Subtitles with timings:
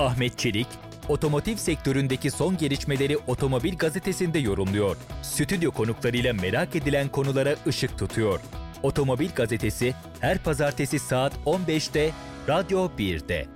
[0.00, 0.66] Ahmet Çelik,
[1.08, 4.96] otomotiv sektöründeki son gelişmeleri Otomobil Gazetesi'nde yorumluyor.
[5.22, 8.40] Stüdyo konuklarıyla merak edilen konulara ışık tutuyor.
[8.82, 12.10] Otomobil Gazetesi her pazartesi saat 15'te
[12.48, 13.46] Radyo 1'de.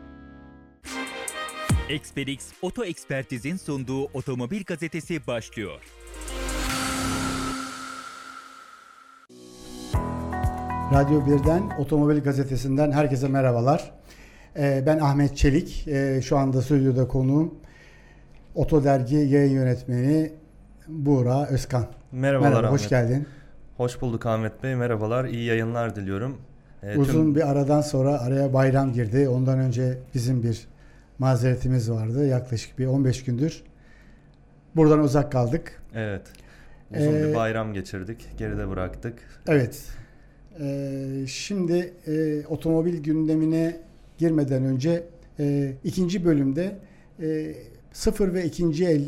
[1.89, 5.81] Experix Oto Ekspertiz'in sunduğu Otomobil Gazetesi başlıyor.
[10.93, 13.93] Radyo 1'den Otomobil Gazetesi'nden herkese merhabalar.
[14.57, 15.89] Ee, ben Ahmet Çelik.
[15.89, 17.55] Ee, şu anda stüdyoda konuğum
[18.55, 20.33] Oto Dergi yayın yönetmeni
[20.89, 21.87] Buğra Özkan.
[22.13, 22.81] Merhabalar Merhaba, Ahmet.
[22.81, 23.27] hoş geldin.
[23.77, 24.75] Hoş bulduk Ahmet Bey.
[24.75, 25.25] Merhabalar.
[25.25, 26.37] İyi yayınlar diliyorum.
[26.83, 29.29] Ee, tüm- Uzun bir aradan sonra araya bayram girdi.
[29.29, 30.67] Ondan önce bizim bir
[31.19, 32.27] mazeretimiz vardı.
[32.27, 33.63] Yaklaşık bir 15 gündür.
[34.77, 35.83] Buradan uzak kaldık.
[35.95, 36.23] Evet.
[36.97, 38.27] Uzun Ee, bir bayram geçirdik.
[38.39, 39.15] Geride bıraktık.
[39.49, 39.83] Evet.
[40.61, 43.77] Ee, şimdi e, otomobil gündemine
[44.19, 45.07] girmeden önce
[45.39, 46.79] e, ikinci bölümde
[47.23, 47.55] e,
[47.93, 49.05] sıfır ve ikinci el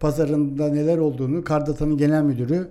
[0.00, 2.68] pazarında neler olduğunu Kardata'nın genel müdürü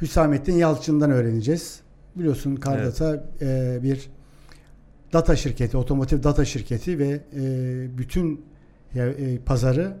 [0.00, 1.80] Hüsamettin Yalçın'dan öğreneceğiz.
[2.16, 4.10] Biliyorsun Kardata e, bir
[5.12, 8.44] data şirketi, otomotiv data şirketi ve e, bütün
[8.94, 9.96] e, pazarı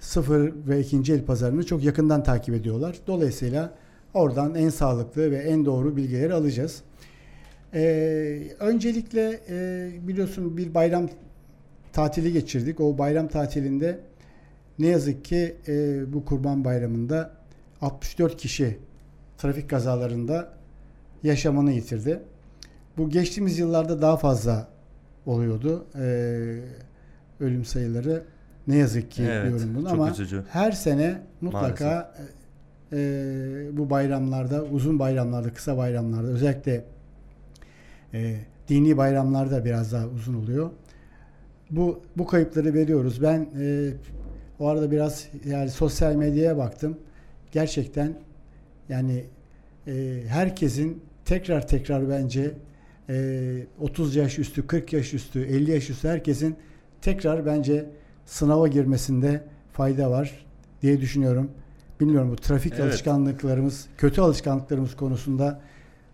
[0.00, 2.96] sıfır ve ikinci el pazarını çok yakından takip ediyorlar.
[3.06, 3.74] Dolayısıyla
[4.14, 6.82] oradan en sağlıklı ve en doğru bilgileri alacağız.
[7.74, 11.08] Ee, öncelikle e, biliyorsun bir bayram
[11.92, 12.80] tatili geçirdik.
[12.80, 14.00] O bayram tatilinde
[14.78, 17.30] ne yazık ki e, bu Kurban Bayramı'nda
[17.80, 18.78] 64 kişi
[19.38, 20.52] trafik kazalarında
[21.22, 22.20] yaşamını yitirdi.
[22.98, 24.68] Bu geçtiğimiz yıllarda daha fazla
[25.26, 25.86] oluyordu.
[25.98, 26.58] Ee,
[27.40, 28.22] ölüm sayıları
[28.66, 30.44] ne yazık ki Evet, diyorum bunu ama üzücü.
[30.48, 32.14] her sene mutlaka
[32.92, 32.98] e,
[33.72, 36.84] bu bayramlarda, uzun bayramlarda, kısa bayramlarda özellikle
[38.14, 38.36] e,
[38.68, 40.70] dini bayramlarda biraz daha uzun oluyor.
[41.70, 43.22] Bu bu kayıpları veriyoruz.
[43.22, 43.90] Ben e,
[44.58, 46.98] o arada biraz yani sosyal medyaya baktım.
[47.52, 48.14] Gerçekten
[48.88, 49.24] yani
[49.86, 52.54] e, herkesin tekrar tekrar bence
[53.08, 56.56] e, 30 yaş üstü, 40 yaş üstü, 50 yaş üstü herkesin
[57.02, 57.86] tekrar bence
[58.26, 60.46] sınava girmesinde fayda var
[60.82, 61.50] diye düşünüyorum.
[62.00, 62.84] Bilmiyorum bu trafik Evet.
[62.84, 65.60] alışkanlıklarımız, kötü alışkanlıklarımız konusunda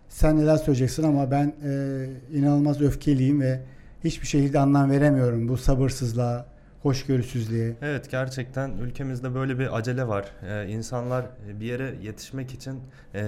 [0.09, 3.59] sen neler söyleyeceksin ama ben e, inanılmaz öfkeliyim ve
[4.03, 6.45] hiçbir şekilde anlam veremiyorum bu sabırsızlığa,
[6.81, 7.75] hoşgörüsüzlüğe.
[7.81, 10.25] Evet gerçekten ülkemizde böyle bir acele var.
[10.43, 11.25] Ee, insanlar
[11.59, 12.79] bir yere yetişmek için
[13.15, 13.21] e,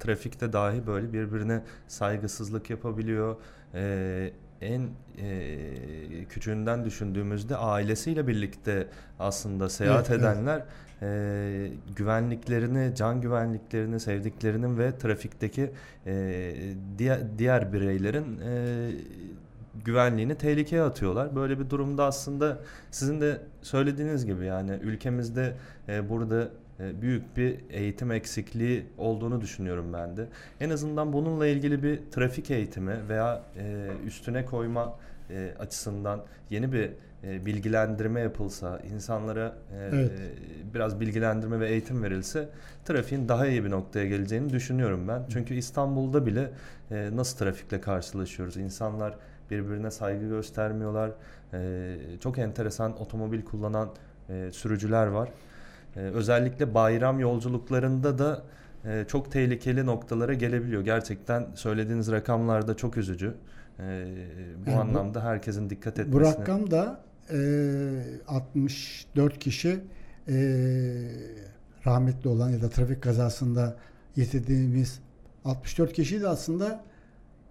[0.00, 3.36] trafikte dahi böyle birbirine saygısızlık yapabiliyor.
[3.74, 4.30] Ee,
[4.60, 4.88] en
[5.18, 8.86] e, küçüğünden düşündüğümüzde ailesiyle birlikte
[9.18, 10.20] aslında seyahat evet.
[10.20, 10.62] edenler
[11.02, 15.70] e, güvenliklerini, can güvenliklerini, sevdiklerinin ve trafikteki
[16.06, 16.54] e,
[16.98, 18.90] diğer, diğer bireylerin e,
[19.84, 21.36] güvenliğini tehlikeye atıyorlar.
[21.36, 22.58] Böyle bir durumda aslında
[22.90, 25.54] sizin de söylediğiniz gibi yani ülkemizde
[25.88, 26.48] e, burada
[26.80, 30.26] e, büyük bir eğitim eksikliği olduğunu düşünüyorum ben de.
[30.60, 34.98] En azından bununla ilgili bir trafik eğitimi veya e, üstüne koyma
[35.30, 36.90] e, açısından yeni bir
[37.24, 40.10] e, bilgilendirme yapılsa, insanlara e, Evet.
[40.10, 42.48] e, biraz bilgilendirme ve eğitim verilse
[42.84, 45.22] trafiğin daha iyi bir noktaya geleceğini düşünüyorum ben.
[45.32, 46.50] Çünkü İstanbul'da bile
[46.90, 48.56] e, nasıl trafikle karşılaşıyoruz?
[48.56, 49.14] İnsanlar
[49.50, 51.10] birbirine saygı göstermiyorlar.
[51.52, 53.88] E, çok enteresan otomobil kullanan
[54.28, 55.28] e, sürücüler var.
[55.96, 58.42] E, özellikle bayram yolculuklarında da
[58.84, 60.82] e, çok tehlikeli noktalara gelebiliyor.
[60.82, 63.34] Gerçekten söylediğiniz rakamlar da çok üzücü.
[63.80, 63.82] E,
[64.66, 66.12] bu Yani bu- anlamda herkesin dikkat etmesini.
[66.12, 67.00] Bu rakam da
[67.32, 67.38] e,
[68.28, 69.80] 64 kişi
[70.28, 70.34] e,
[71.86, 73.76] rahmetli olan ya da trafik kazasında
[74.16, 75.00] yitirdiğimiz
[75.44, 76.84] 64 kişi de aslında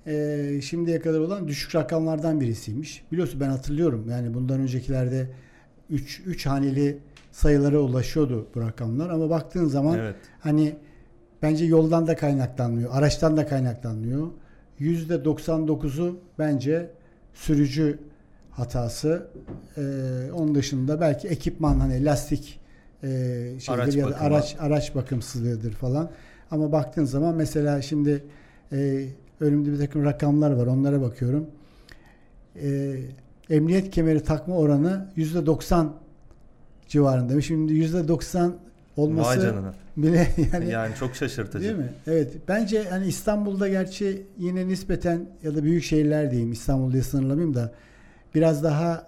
[0.07, 3.03] e, şimdiye kadar olan düşük rakamlardan birisiymiş.
[3.11, 5.29] Biliyorsun ben hatırlıyorum yani bundan öncekilerde
[5.89, 6.99] 3 3 haneli
[7.31, 10.15] sayılara ulaşıyordu bu rakamlar ama baktığın zaman Evet.
[10.39, 10.75] hani
[11.41, 14.27] bence yoldan da kaynaklanmıyor, araçtan da kaynaklanmıyor.
[14.79, 16.89] %99'u bence
[17.33, 17.99] sürücü
[18.51, 19.27] hatası.
[19.77, 19.81] Ee,
[20.33, 22.59] onun dışında belki ekipman hani lastik
[23.03, 23.07] e,
[23.59, 26.09] şeydir Araç ya da araç araç bakımsızlığıdır falan.
[26.51, 28.23] Ama baktığın zaman mesela şimdi
[28.71, 29.07] e,
[29.39, 30.67] önümde bir takım rakamlar var.
[30.67, 31.47] Onlara bakıyorum.
[32.61, 32.95] E,
[33.49, 35.87] emniyet kemeri takma oranı %90
[36.87, 37.41] civarında.
[37.41, 38.51] Şimdi %90 Vay
[38.97, 39.55] olması.
[39.97, 41.63] Bile yani Yani çok şaşırtıcı.
[41.63, 41.93] Değil mi?
[42.07, 42.33] Evet.
[42.47, 47.73] Bence hani İstanbul'da gerçi yine nispeten ya da büyük şehirler diyeyim İstanbul diye sınırlamayayım da
[48.35, 49.07] biraz daha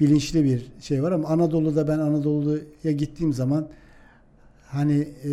[0.00, 3.68] bilinçli bir şey var ama Anadolu'da ben Anadolu'ya gittiğim zaman
[4.66, 5.30] hani e,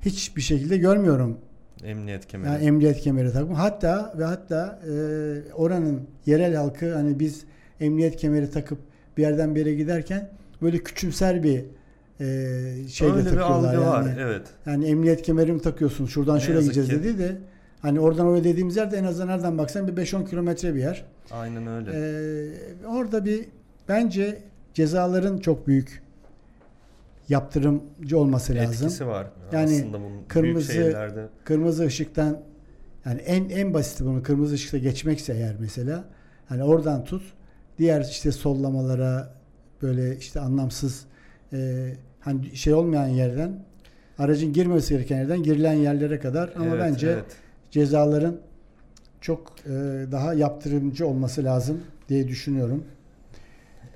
[0.00, 1.38] hiçbir şekilde görmüyorum.
[1.84, 2.48] Emniyet kemeri.
[2.52, 3.58] Yani emniyet kemeri takma.
[3.58, 4.92] Hatta ve hatta e,
[5.52, 7.44] oranın yerel halkı hani biz
[7.80, 8.78] emniyet kemeri takıp
[9.16, 10.30] bir yerden bir yere giderken
[10.62, 11.64] böyle küçümser bir
[12.20, 12.24] e,
[12.88, 13.86] şeyle Öyle bir takıyorlar algı yani.
[13.86, 14.16] var.
[14.18, 14.42] Evet.
[14.66, 16.06] Yani emniyet kemeri mi takıyorsun?
[16.06, 16.94] Şuradan Ne şuraya gideceğiz ki.
[16.94, 17.36] dedi de
[17.82, 21.04] hani oradan oraya dediğimiz yerde en azından nereden baksan bir 5-10 kilometre bir yer.
[21.30, 21.90] Aynen öyle.
[21.94, 23.44] Ee, orada bir
[23.88, 24.38] bence
[24.74, 26.02] cezaların çok büyük
[27.28, 28.86] yaptırımcı olması lazım.
[28.86, 29.26] Etkisi var.
[29.52, 32.40] Yani Aslında bunun kırmızı- şehirlerde Kırmızı ışıktan
[33.06, 36.04] yani en en basiti bunu kırmızı ışıkta geçmekse eğer mesela
[36.48, 37.22] hani oradan tut
[37.78, 39.34] diğer işte sollamalara
[39.82, 41.04] böyle işte anlamsız
[41.52, 41.88] e,
[42.28, 43.52] hani şey olmayan yerden
[44.18, 47.36] aracın girmesi gereken yerden girilen yerlere kadar ama Evet, bence evet.
[47.70, 48.40] cezaların
[49.20, 49.70] çok e,
[50.12, 52.84] daha yaptırımcı olması lazım diye düşünüyorum.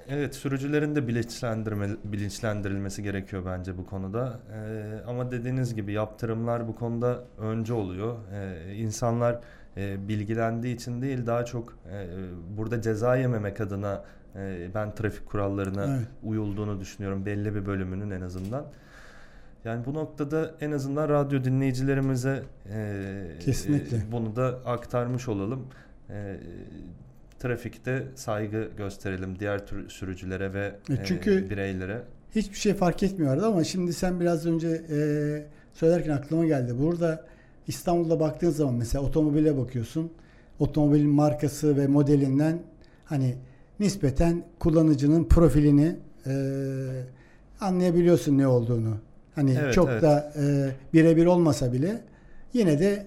[0.09, 4.41] Evet, sürücülerin de bilinçlendirme, bilinçlendirilmesi gerekiyor bence bu konuda.
[4.53, 8.17] Ee, ama dediğiniz gibi yaptırımlar bu konuda önce oluyor.
[8.33, 9.41] Ee, insanlar
[9.77, 12.07] e, bilgilendiği için değil, daha çok e,
[12.57, 14.05] burada ceza yememek adına
[14.75, 16.07] ben trafik kurallarına Evet.
[16.23, 17.27] uyulduğunu düşünüyorum.
[17.27, 18.65] Belli bir bölümünün en azından.
[19.65, 22.43] Yani bu noktada en azından radyo dinleyicilerimize
[22.73, 23.97] e, Kesinlikle.
[23.97, 25.67] e, bunu da aktarmış olalım.
[26.11, 26.37] E,
[27.39, 32.03] trafikte saygı gösterelim diğer tür sürücülere ve E, e, çünkü- bireylere.
[32.35, 34.99] Hiçbir şey fark etmiyordu ama şimdi sen biraz önce e,
[35.75, 36.75] söylerken aklıma geldi.
[36.79, 37.25] Burada
[37.67, 40.13] İstanbul'da baktığın zaman mesela otomobile bakıyorsun.
[40.59, 42.59] Otomobilin markası ve modelinden
[43.05, 43.35] hani
[43.81, 45.97] nispeten kullanıcının profilini
[46.27, 46.33] e,
[47.61, 48.97] anlayabiliyorsun ne olduğunu.
[49.35, 50.03] Hani Evet, çok evet.
[50.03, 52.01] da e, birebir olmasa bile
[52.53, 53.07] yine de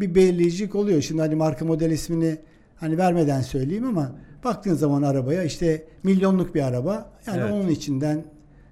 [0.00, 1.02] bir belirleyicilik oluyor.
[1.02, 2.38] Şimdi hani marka model ismini
[2.76, 4.12] hani vermeden söyleyeyim ama
[4.44, 7.10] baktığın zaman arabaya işte milyonluk bir araba.
[7.26, 7.52] Yani Evet.
[7.52, 8.24] onun içinden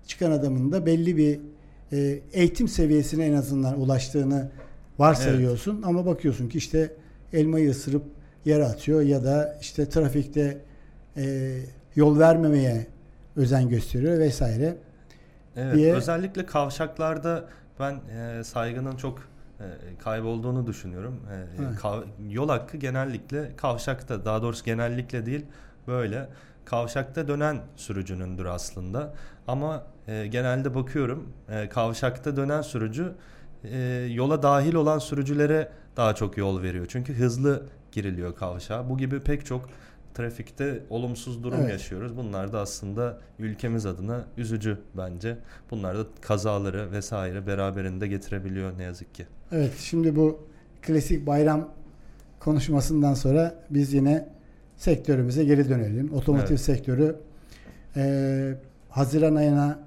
[0.07, 1.41] çıkan adamın da belli bir
[1.93, 4.51] e, eğitim seviyesine en azından ulaştığını
[4.99, 6.93] varsayıyorsun ama bakıyorsun ki işte
[7.33, 8.03] elmayı ısırıp
[8.45, 10.59] yere atıyor ya da işte trafikte
[11.17, 11.57] e,
[11.97, 12.87] yol vermemeye
[13.37, 14.77] özen gösteriyor vesaire.
[15.57, 17.45] Evet, diye- özellikle kavşaklarda
[17.81, 19.65] ben e, saygının çok e,
[19.99, 21.21] kaybolduğunu düşünüyorum.
[21.33, 21.79] E, Evet.
[21.79, 25.45] kav- yol hakkı genellikle kavşakta, daha doğrusu genellikle değil
[25.87, 26.29] böyle
[26.65, 29.15] kavşakta dönen sürücünündür aslında.
[29.49, 33.13] Ama e, genelde bakıyorum e, kavşakta dönen sürücü
[33.65, 33.79] e,
[34.11, 36.87] yola dahil olan sürücülere daha çok yol veriyor.
[36.89, 37.63] Çünkü hızlı
[37.93, 38.91] giriliyor kavşağa.
[38.91, 39.69] Bu gibi pek çok
[40.17, 41.71] trafikte olumsuz durum Evet.
[41.71, 42.17] yaşıyoruz.
[42.17, 45.39] Bunlar da aslında ülkemiz adına üzücü bence.
[45.71, 49.27] Bunlar da kazaları vesaire beraberinde getirebiliyor ne yazık ki.
[49.53, 50.47] Evet şimdi bu
[50.83, 51.69] klasik bayram
[52.41, 54.29] konuşmasından sonra biz yine
[54.77, 56.13] sektörümüze geri dönelim.
[56.15, 56.61] Otomotiv Evet.
[56.61, 57.17] sektörü
[57.97, 58.55] e,
[58.91, 59.79] Haziran ayına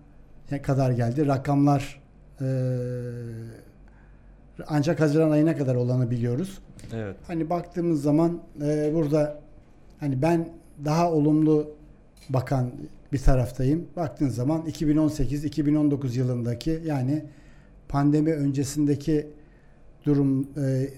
[0.63, 1.27] kadar geldi.
[1.27, 2.01] Rakamlar
[2.41, 2.45] e,
[4.67, 6.59] ancak Haziran ayına kadar olanı biliyoruz.
[6.93, 7.15] Evet.
[7.27, 9.39] Hani baktığımız zaman e, burada
[9.99, 10.49] hani ben
[10.85, 11.71] daha olumlu
[12.29, 12.71] bakan
[13.13, 13.87] bir taraftayım.
[13.95, 17.23] Baktığın zaman 2018-2019 yılındaki yani
[17.89, 19.27] pandemi öncesindeki
[20.05, 20.89] durum e,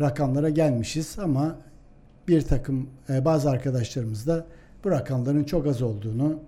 [0.00, 1.56] rakamlara gelmişiz ama
[2.28, 4.46] bir takım e, bazı arkadaşlarımız da
[4.84, 6.40] bu rakamların çok az olduğunu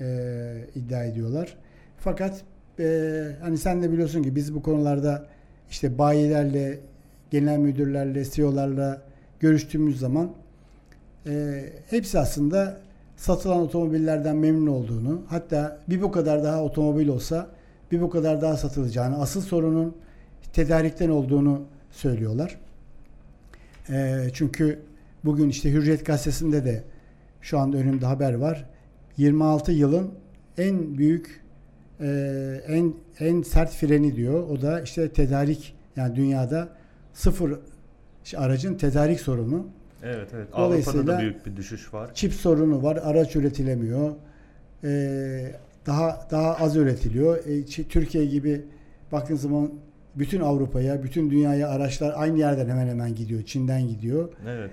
[0.00, 1.56] e, iddia ediyorlar.
[1.98, 2.42] Fakat
[2.78, 5.26] e, hani sen de biliyorsun ki biz bu konularda
[5.70, 6.78] işte bayilerle,
[7.30, 9.02] genel müdürlerle, CEO'larla
[9.40, 10.32] görüştüğümüz zaman
[11.26, 12.80] e, hepsi aslında
[13.16, 17.46] satılan otomobillerden memnun olduğunu, hatta bir bu kadar daha otomobil olsa
[17.92, 19.96] bir bu kadar daha satılacağını, asıl sorunun
[20.52, 22.58] tedarikten olduğunu söylüyorlar.
[23.88, 24.82] E, çünkü
[25.24, 26.84] bugün işte Hürriyet Gazetesi'nde de
[27.40, 28.64] şu anda önümde haber var.
[29.16, 30.10] 26 yılın
[30.58, 31.42] en büyük
[32.00, 32.08] e,
[32.66, 34.48] en en sert freni diyor.
[34.48, 36.68] O da işte tedarik yani dünyada
[37.12, 37.58] sıfır
[38.36, 39.66] aracın tedarik sorunu.
[40.02, 40.48] Evet evet.
[40.56, 42.10] Dolayısıyla- Avrupa'da da büyük bir düşüş var.
[42.14, 42.96] Çip sorunu var.
[43.02, 44.10] Araç üretilemiyor.
[44.84, 45.52] E,
[45.86, 47.36] daha daha az üretiliyor.
[47.46, 48.64] E, Türkiye gibi
[49.12, 49.70] baktığın zaman
[50.14, 53.42] bütün Avrupa'ya, bütün dünyaya araçlar aynı yerden hemen hemen gidiyor.
[53.42, 54.28] Çin'den gidiyor.
[54.48, 54.70] Evet.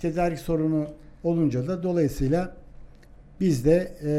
[0.00, 0.86] Tedarik sorunu
[1.24, 2.56] olunca da dolayısıyla
[3.40, 4.12] biz de e,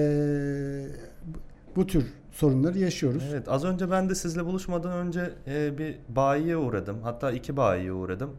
[1.75, 3.24] bu tür sorunları yaşıyoruz.
[3.32, 6.98] Evet az önce ben de sizle buluşmadan önce e, bir bayiye uğradım.
[7.03, 8.30] Hatta iki bayiye uğradım.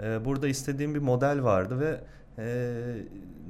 [0.00, 2.00] E, burada istediğim bir model vardı ve
[2.38, 2.74] e,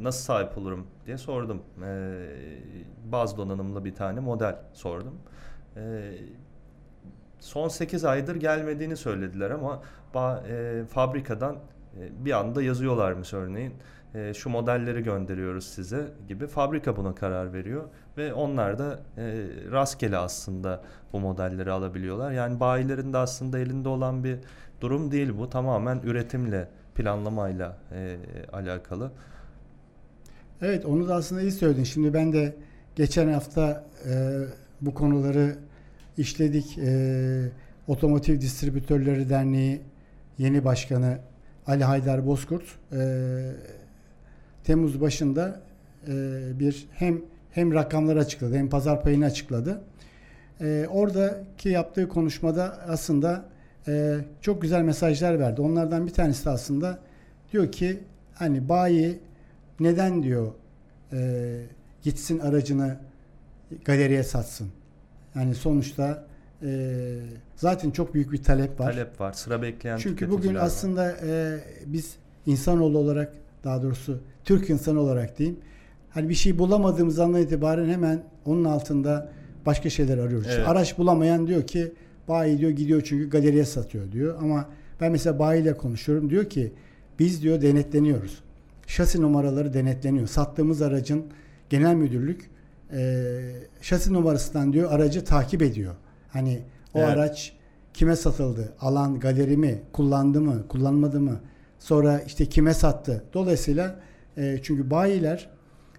[0.01, 1.63] nasıl sahip olurum diye sordum.
[1.85, 2.19] E,
[3.05, 5.15] baz donanımlı bir tane model sordum.
[5.77, 6.13] E,
[7.41, 9.83] son 8 aydır gelmediğini söylediler ama
[10.49, 11.57] e, fabrikadan
[12.01, 13.75] e, bir anda yazıyorlarmış örneğin.
[14.15, 16.47] E, şu modelleri gönderiyoruz size gibi.
[16.47, 17.85] Fabrika buna karar veriyor
[18.17, 19.23] ve onlar da e,
[19.71, 20.83] rastgele aslında
[21.13, 22.33] bu modelleri alabiliyorlar.
[22.33, 24.39] Yani bayilerin de aslında elinde olan bir
[24.83, 25.51] durum değil bu.
[25.51, 28.17] Tamamen üretimle, planlamayla e,
[28.53, 29.11] alakalı.
[30.63, 31.85] Evet onu da aslında iyi söyledin.
[31.85, 32.55] Şimdi ben de
[32.97, 34.41] geçen hafta e,
[34.81, 35.57] bu konuları
[36.19, 36.79] işledik.
[36.79, 37.49] E,
[37.89, 39.81] Otomotiv Distribütörleri Derneği
[40.39, 41.19] yeni başkanı
[41.67, 43.53] Ali Haydar Bozkurt e,
[44.65, 45.61] Temmuz başında
[46.09, 46.13] e,
[46.59, 47.21] bir hem
[47.51, 49.83] hem rakamları açıkladı hem pazar payını açıkladı.
[50.61, 53.52] E, oradaki yaptığı konuşmada aslında
[53.89, 55.61] e, çok güzel mesajlar verdi.
[55.61, 56.99] Onlardan bir tanesi de aslında
[57.53, 58.01] diyor ki
[58.35, 59.19] hani bayi
[59.81, 60.53] neden diyor
[61.13, 61.61] e,
[62.03, 62.97] gitsin aracını
[63.85, 64.69] galeriye satsın.
[65.35, 66.25] Yani sonuçta
[66.63, 67.19] e,
[67.57, 68.93] zaten çok büyük bir talep var.
[68.93, 69.33] Talep var.
[69.33, 70.61] Sıra bekleyen Çünkü bugün var.
[70.61, 73.33] aslında e, biz insanoğlu olarak
[73.65, 75.59] daha doğrusu Türk insanı olarak diyeyim.
[76.11, 79.33] Hani bir şey bulamadığımız andan itibaren hemen onun altında
[79.67, 80.47] başka şeyler arıyoruz.
[80.51, 80.69] Evet.
[80.69, 81.93] araç bulamayan diyor ki
[82.29, 84.39] bayi diyor gidiyor çünkü galeriye satıyor diyor.
[84.43, 84.69] Ama
[85.01, 86.73] ben mesela bayiyle konuşuyorum diyor ki
[87.19, 88.43] biz diyor denetleniyoruz.
[88.87, 90.27] Şasi numaraları denetleniyor.
[90.27, 91.25] Sattığımız aracın
[91.71, 92.51] genel müdürlük
[92.93, 93.31] e,
[93.81, 95.95] şasi numarasından diyor aracı takip ediyor.
[96.29, 96.61] Hani
[96.95, 97.09] o Evet.
[97.09, 97.53] araç
[97.95, 98.73] kime satıldı?
[98.81, 99.83] Alan galeri mi?
[99.93, 100.69] Kullandı mı?
[100.69, 101.41] Kullanmadı mı?
[101.79, 103.25] Sonra işte kime sattı?
[103.35, 104.01] Dolayısıyla
[104.37, 105.51] e, çünkü bayiler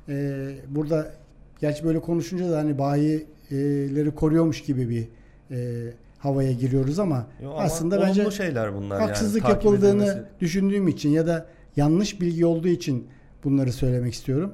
[0.09, 1.11] e, burada
[1.59, 5.07] gerçi böyle konuşunca da hani bayileri koruyormuş gibi bir
[5.51, 5.89] e,
[6.23, 9.51] havaya giriyoruz ama Yo, ama aslında olumlu bence şeyler bunlar haksızlık yani.
[9.51, 13.07] Yapıldığını edilmesi- düşündüğüm için ya da yanlış bilgi olduğu için
[13.43, 14.53] bunları söylemek istiyorum.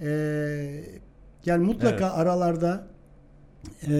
[0.00, 0.84] Ee,
[1.46, 2.14] yani mutlaka Evet.
[2.18, 2.86] aralarda
[3.88, 3.92] e,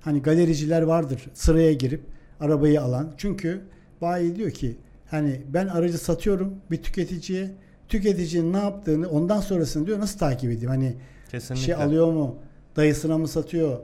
[0.00, 2.00] hani galericiler vardır sıraya girip
[2.40, 3.12] arabayı alan.
[3.16, 3.60] Çünkü
[4.00, 4.76] bayi diyor ki
[5.10, 7.50] hani ben aracı satıyorum bir tüketiciye.
[7.88, 10.68] Tüketicinin ne yaptığını ondan sonrasını diyor nasıl takip edeyim?
[10.68, 10.94] Hani
[11.30, 11.64] Kesinlikle.
[11.66, 12.36] şey alıyor mu?
[12.76, 13.78] Dayısına mı satıyor?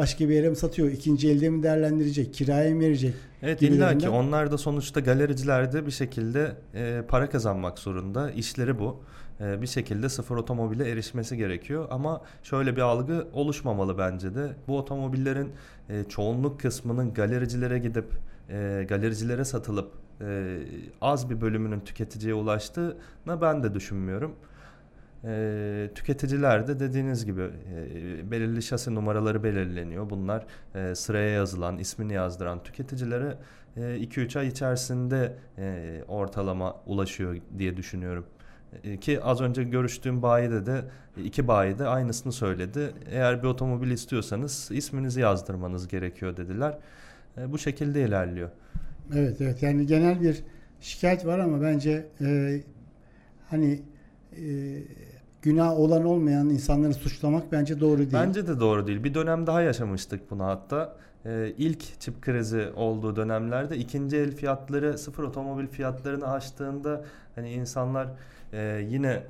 [0.00, 0.90] Başka bir yere mi satıyor?
[0.90, 2.34] İkinci elde mi değerlendirecek?
[2.34, 3.14] Kiraya mı verecek?
[3.42, 8.30] Evet illa ki onlar da sonuçta galericiler de bir şekilde e, para kazanmak zorunda.
[8.30, 9.00] İşleri bu.
[9.40, 11.86] E, bir şekilde sıfır otomobile erişmesi gerekiyor.
[11.90, 14.48] Ama şöyle bir algı oluşmamalı bence de.
[14.68, 15.52] Bu otomobillerin
[15.88, 18.06] e, çoğunluk kısmının galericilere gidip
[18.50, 20.58] e, galericilere satılıp e,
[21.00, 24.34] az bir bölümünün tüketiciye ulaştığını ben de düşünmüyorum.
[25.24, 30.10] E, tüketiciler de dediğiniz gibi e, belirli şasi numaraları belirleniyor.
[30.10, 33.36] Bunlar e, sıraya yazılan, ismini yazdıran tüketicilere
[33.76, 38.26] 2-3 ay içerisinde e, ortalama ulaşıyor diye düşünüyorum.
[39.00, 40.82] Ki az önce görüştüğüm bayide de
[41.24, 42.92] iki bayi de aynısını söyledi.
[43.10, 46.78] Eğer bir otomobil istiyorsanız isminizi yazdırmanız gerekiyor dediler.
[47.38, 48.50] E, bu şekilde ilerliyor.
[49.14, 50.42] Evet evet yani genel bir
[50.80, 52.60] şikayet var ama bence e,
[53.50, 53.82] hani
[55.42, 58.12] günah olan olmayan insanları suçlamak bence doğru değil.
[58.12, 59.04] Bence de doğru değil.
[59.04, 60.96] Bir dönem daha yaşamıştık bunu hatta.
[61.26, 67.04] Ee, ilk çip krizi olduğu dönemlerde ikinci el fiyatları sıfır otomobil fiyatlarını aştığında
[67.34, 68.08] hani insanlar
[68.52, 69.22] e, yine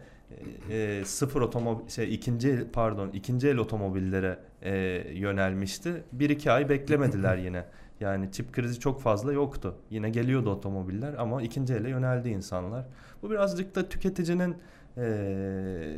[0.70, 4.72] e, sıfır otomobil şey ikinci el pardon ikinci el otomobillere e,
[5.14, 6.04] yönelmişti.
[6.12, 7.64] Bir iki ay beklemediler yine.
[8.00, 9.74] Yani çip krizi çok fazla yoktu.
[9.90, 12.86] Yine geliyordu otomobiller ama ikinci ele yöneldi insanlar.
[13.22, 14.56] Bu birazcık da tüketicinin
[15.00, 15.96] e,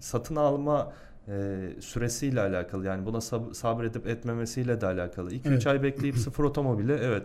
[0.00, 0.92] satın alma
[1.28, 1.32] e,
[1.80, 2.86] süresiyle alakalı.
[2.86, 5.30] Yani buna sab- sabredip etmemesiyle de alakalı.
[5.30, 5.66] 2-3 Evet.
[5.66, 7.22] ay bekleyip sıfır otomobile evet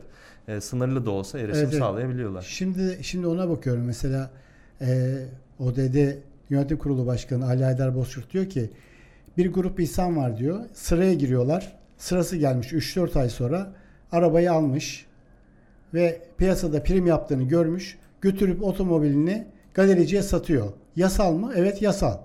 [0.47, 1.79] e, sınırlı da olsa erişim Evet, evet.
[1.79, 2.41] sağlayabiliyorlar.
[2.41, 4.29] Şimdi şimdi ona bakıyorum mesela
[4.81, 5.15] e,
[5.59, 6.13] ODD
[6.49, 8.69] Yönetim Kurulu Başkanı Ali Haydar Bozkurt diyor ki
[9.37, 10.59] bir grup insan var diyor.
[10.73, 11.77] Sıraya giriyorlar.
[11.97, 13.73] Sırası gelmiş 3-4 ay sonra
[14.11, 15.05] arabayı almış
[15.93, 17.97] ve piyasada prim yaptığını görmüş.
[18.21, 19.47] Götürüp otomobilini
[19.81, 20.67] galericiye satıyor.
[20.95, 21.51] Yasal mı?
[21.55, 22.17] Evet yasal.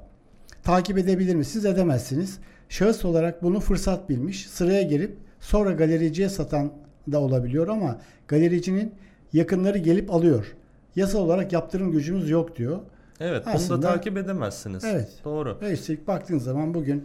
[0.62, 1.64] Takip edebilir misiniz?
[1.66, 2.38] Edemezsiniz.
[2.68, 4.46] Şahıs olarak bunu fırsat bilmiş.
[4.46, 6.72] Sıraya girip sonra galericiye satan
[7.12, 8.94] da olabiliyor ama galericinin
[9.32, 10.54] yakınları gelip alıyor.
[10.96, 12.78] Yasal olarak yaptırım gücümüz yok diyor.
[13.20, 14.84] Evet bunu Aslında- da takip edemezsiniz.
[14.84, 15.08] Evet.
[15.24, 15.58] Doğru.
[15.60, 17.04] Ve üstelik baktığın zaman bugün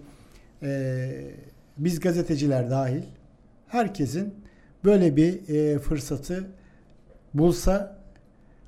[0.64, 1.10] e,
[1.78, 3.04] biz gazeteciler dahil
[3.68, 4.34] herkesin
[4.86, 6.48] böyle bir e, fırsatı
[7.34, 7.98] bulsa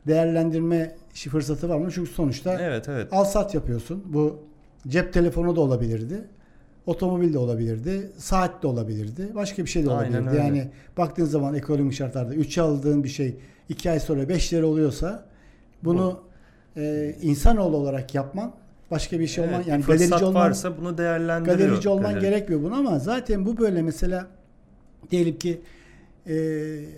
[0.07, 1.89] değerlendirme fırsatı var mı?
[1.93, 3.07] Çünkü sonuçta Evet evet.
[3.13, 4.03] al sat yapıyorsun.
[4.05, 4.39] Bu
[4.87, 6.23] cep telefonu da olabilirdi.
[6.85, 8.11] Otomobil de olabilirdi.
[8.17, 9.29] Saat de olabilirdi.
[9.35, 10.29] Başka bir şey de Aynen olabilirdi.
[10.29, 10.39] öyle.
[10.47, 13.35] Yani baktığın zaman ekonomik şartlarda 3'e aldığın bir şey
[13.69, 15.25] 2 ay sonra 5 lira oluyorsa
[15.83, 16.19] bunu
[16.77, 18.53] e, insanoğlu olarak yapman
[18.91, 21.57] başka bir şey olman Evet, yani bir fırsat galerici olman varsa bunu değerlendiriyor.
[21.69, 22.21] galerici olman galeri.
[22.21, 24.27] gerekmiyor bunu ama zaten bu böyle mesela
[25.11, 25.61] diyelim ki
[26.27, 26.35] e,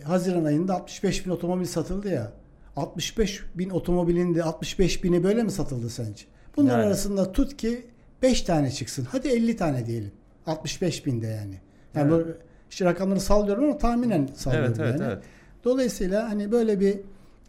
[0.03, 2.31] Haziran ayında 65 bin otomobil satıldı ya
[2.75, 6.25] 65 bin otomobilin de 65 bini böyle mi satıldı sence?
[6.57, 6.87] Bunlar Yani.
[6.87, 7.85] arasında tut ki
[8.21, 9.07] 5 tane çıksın.
[9.11, 10.11] Hadi 50 tane diyelim.
[10.45, 11.59] 65 binde yani.
[11.95, 12.25] Yani Evet.
[12.27, 12.31] bu
[12.69, 15.11] işte rakamları sallıyorum ama tahminen sallıyorum Evet evet yani.
[15.13, 15.23] evet.
[15.63, 16.99] Dolayısıyla hani böyle bir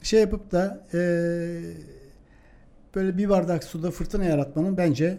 [0.03, 0.99] şey yapıp da e,
[2.95, 5.19] böyle bir bardak suda fırtına yaratmanın bence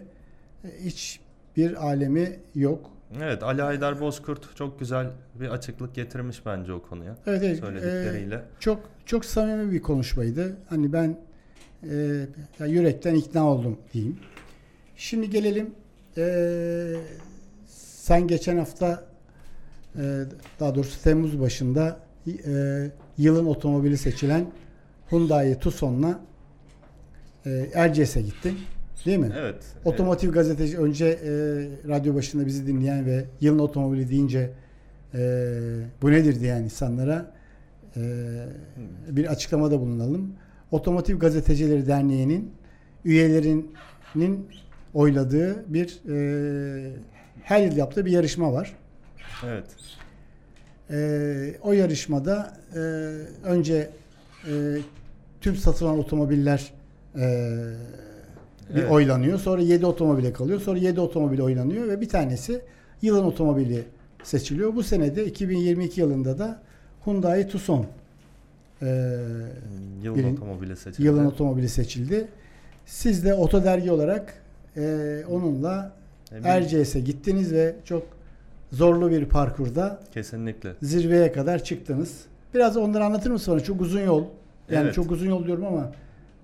[0.64, 1.20] e, hiç
[1.56, 2.90] bir alemi yok.
[3.22, 7.16] Evet Ali Haydar Bozkurt çok güzel bir açıklık getirmiş bence o konuya.
[7.26, 7.58] Evet, evet.
[7.58, 8.34] Söyledikleriyle.
[8.34, 10.56] E, çok çok samimi bir konuşmaydı.
[10.68, 11.18] Hani ben
[11.90, 12.26] e,
[12.58, 14.16] ya yürekten ikna oldum diyeyim.
[14.96, 15.70] Şimdi gelelim
[16.16, 16.94] e,
[18.06, 19.04] sen geçen hafta
[19.96, 20.02] e,
[20.60, 22.00] daha doğrusu Temmuz başında
[22.46, 24.46] e, yılın otomobili seçilen
[25.10, 26.20] Hyundai Tucson'la
[27.46, 28.58] e, Erciyes'e gittin.
[29.06, 29.32] Değil mi?
[29.38, 29.64] Evet.
[29.84, 31.30] Otomotiv gazeteci önce e,
[31.88, 34.50] radyo başında bizi dinleyen ve yılın otomobili deyince
[35.14, 35.20] e,
[36.02, 37.33] bu nedir diyen insanlara
[37.96, 38.00] e,
[39.08, 40.32] bir açıklamada bulunalım.
[40.70, 42.50] Otomotiv Gazetecileri Derneği'nin
[43.04, 44.48] üyelerinin
[44.94, 46.92] oyladığı bir e,
[47.42, 48.76] her yıl yaptığı bir yarışma var.
[49.46, 49.66] Evet.
[50.90, 52.78] E, o yarışmada e,
[53.44, 53.90] önce
[54.48, 54.52] e,
[55.40, 56.72] tüm satılan otomobiller
[57.16, 57.20] e,
[58.70, 58.90] bir Evet.
[58.90, 59.38] oylanıyor.
[59.38, 60.60] Sonra 7 otomobile kalıyor.
[60.60, 62.60] Sonra 7 otomobil oylanıyor ve bir tanesi
[63.02, 63.84] yılın otomobili
[64.22, 64.74] seçiliyor.
[64.74, 66.62] Bu senede 2022 yılında da
[67.04, 67.86] Hyundai Tucson
[68.82, 68.86] e,
[70.02, 71.06] Yılın Birin- otomobili seçildi.
[71.06, 72.28] yılın otomobili seçildi.
[72.86, 74.34] Siz de Oto Dergi olarak
[74.76, 75.92] e, onunla
[76.32, 78.02] bir- Erciyes'e gittiniz ve çok
[78.72, 80.72] zorlu bir parkurda Kesinlikle.
[80.82, 82.24] zirveye kadar çıktınız.
[82.54, 83.60] Biraz onları anlatır mısın bana?
[83.64, 84.24] Çok uzun yol.
[84.70, 84.94] Yani Evet.
[84.94, 85.92] çok uzun yol diyorum ama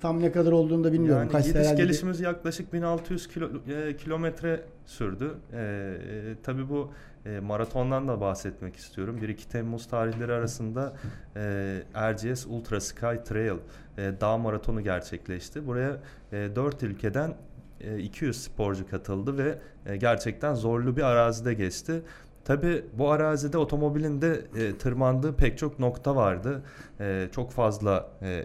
[0.01, 1.23] tam ne kadar olduğunu da bilmiyorum.
[1.23, 5.31] Yani Kaç gidiş bir- gelişimiz yaklaşık 1600 kilo, e, kilometre sürdü.
[5.53, 6.91] E, e, tabii bu
[7.27, 9.19] e, maratondan da bahsetmek istiyorum.
[9.23, 10.93] 1-2 Temmuz tarihleri arasında
[11.37, 13.57] e, Erciyes Ultra Sky Trail
[13.99, 15.67] e, dağ maratonu gerçekleşti.
[15.67, 15.97] Buraya
[16.33, 17.35] e, 4 ülkeden
[17.81, 22.03] e, 200 sporcu katıldı ve e, gerçekten zorlu bir arazide geçti.
[22.45, 26.63] Tabi bu arazide otomobilin de e, tırmandığı pek çok nokta vardı.
[27.01, 28.45] E, çok fazla e,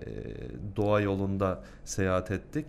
[0.76, 2.66] doğa yolunda seyahat ettik.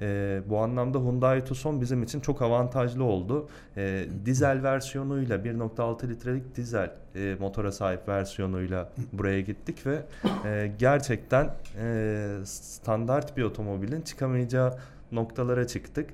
[0.00, 3.48] E, bu anlamda Hyundai Tucson bizim için çok avantajlı oldu.
[3.76, 10.02] E, dizel versiyonuyla 1.6 litrelik dizel e, motora sahip versiyonuyla buraya gittik ve
[10.44, 14.78] e, gerçekten e, standart bir otomobilin çıkamayacağı
[15.12, 16.10] noktalara çıktık.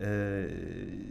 [0.00, 0.44] Ee,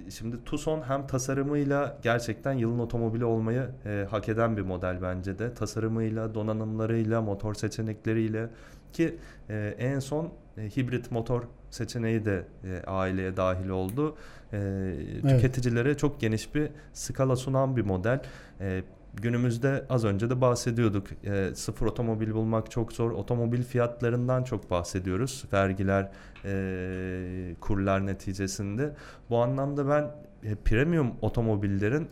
[0.10, 5.54] şimdi Tucson hem tasarımıyla gerçekten yılın otomobili olmayı e, hak eden bir model bence de.
[5.54, 8.50] Tasarımıyla, donanımlarıyla, motor seçenekleriyle
[8.93, 9.17] ki
[9.49, 14.15] e, en son e, hibrit motor seçeneği de e, aileye dahil oldu.
[14.54, 18.21] E, Tüketicilere çok geniş bir skala sunan bir model.
[18.62, 21.08] E, günümüzde az önce de bahsediyorduk.
[21.23, 23.12] E, sıfır otomobil bulmak çok zor.
[23.12, 25.45] Otomobil fiyatlarından çok bahsediyoruz.
[25.54, 26.12] Vergiler,
[26.45, 28.93] e, kurlar neticesinde.
[29.30, 30.12] Bu anlamda ben
[30.51, 32.08] e, premium otomobillerin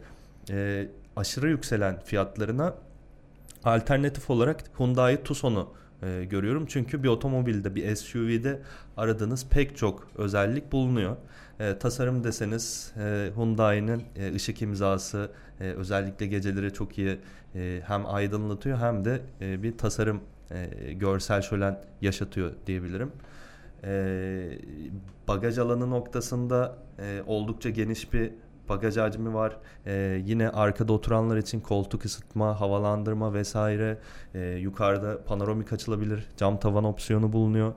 [0.49, 2.73] e, aşırı yükselen fiyatlarına
[3.63, 5.69] alternatif olarak Hyundai Tucson'u
[6.03, 6.65] e, görüyorum.
[6.65, 8.61] Çünkü bir otomobilde, bir SUV'de
[8.97, 11.17] aradığınız pek çok özellik bulunuyor.
[11.59, 17.19] E, tasarım deseniz e, Hyundai'nin e, ışık imzası e, özellikle geceleri çok iyi
[17.55, 23.11] e, hem aydınlatıyor hem de e, bir tasarım e, görsel şölen yaşatıyor diyebilirim.
[23.83, 24.59] E,
[25.27, 28.31] bagaj alanı noktasında e, oldukça geniş bir
[28.69, 29.57] bagaj hacmi var.
[29.85, 33.97] E, yine arkada oturanlar için koltuk ısıtma, havalandırma vesaire.
[34.33, 37.73] E, yukarıda panoramik açılabilir cam tavan opsiyonu bulunuyor.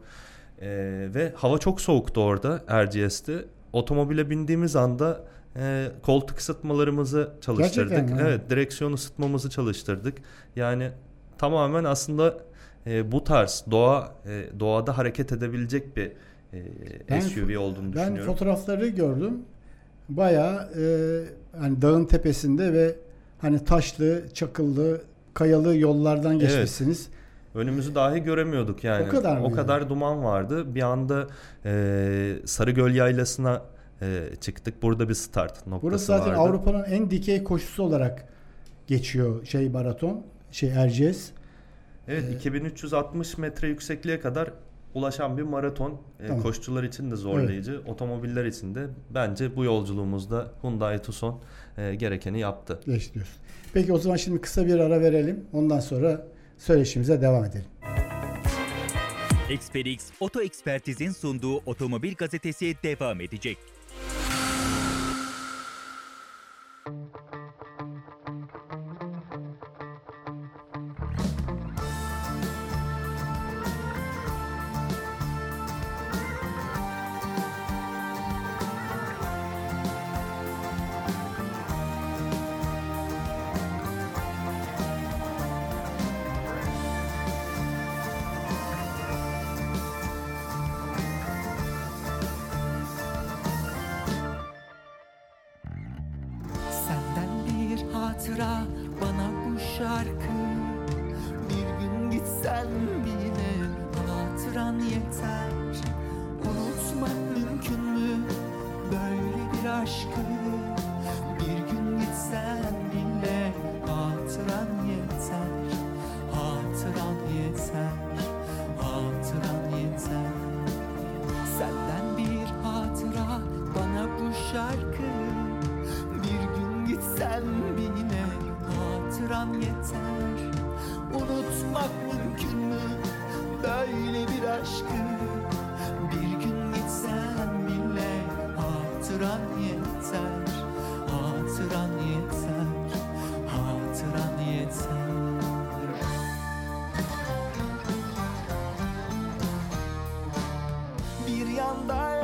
[0.61, 0.69] E,
[1.15, 3.45] ve hava çok soğuktu orada RGS'te.
[3.73, 5.21] Otomobile bindiğimiz anda
[5.57, 8.11] e, koltuk ısıtmalarımızı çalıştırdık.
[8.21, 10.19] Evet, direksiyon ısıtmamızı çalıştırdık.
[10.57, 10.91] Yani
[11.39, 12.39] tamamen aslında
[12.87, 16.13] e, bu tarz doğa e, doğada hareket edebilecek bir
[16.53, 16.63] e,
[17.11, 18.33] Ben SUV olduğunu Ben düşünüyorum.
[18.33, 19.39] fotoğrafları gördüm.
[20.09, 20.85] Bayağı e,
[21.59, 22.95] hani dağın tepesinde ve
[23.39, 25.01] hani taşlı, çakıllı,
[25.35, 26.41] kayalı yollardan Evet.
[26.41, 27.09] geçmişsiniz.
[27.55, 29.07] Önümüzü dahi göremiyorduk yani.
[29.07, 30.75] O kadar mı O kadar duman vardı.
[30.75, 31.27] Bir anda
[31.65, 33.63] e, Sarıgöl Yaylası'na
[34.03, 34.83] e, çıktık.
[34.83, 36.41] Burada bir start noktası Burası zaten vardı.
[36.41, 38.25] Avrupa'nın en dikey koşusu olarak
[38.87, 41.31] geçiyor şey maraton, şey Erciyes.
[42.09, 44.51] Evet Ee, 2360 metre yüksekliğe kadar
[44.95, 46.01] ulaşan bir maraton.
[46.21, 46.43] E, Tamam.
[46.43, 47.81] Koşucular için de zorlayıcı.
[47.87, 51.41] Otomobiller için de bence bu yolculuğumuzda Hyundai Tucson
[51.79, 52.81] e, gerekeni yaptı.
[52.87, 53.35] Geç diyorsun.
[53.75, 55.45] Peki o zaman şimdi kısa bir ara verelim.
[55.53, 56.27] Ondan sonra
[56.59, 57.67] söyleşimize devam edelim.
[59.51, 63.59] Experix Oto Ekspertiz'in sunduğu Otomobil Gazetesi devam edecek.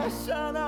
[0.09, 0.68] Hashanah.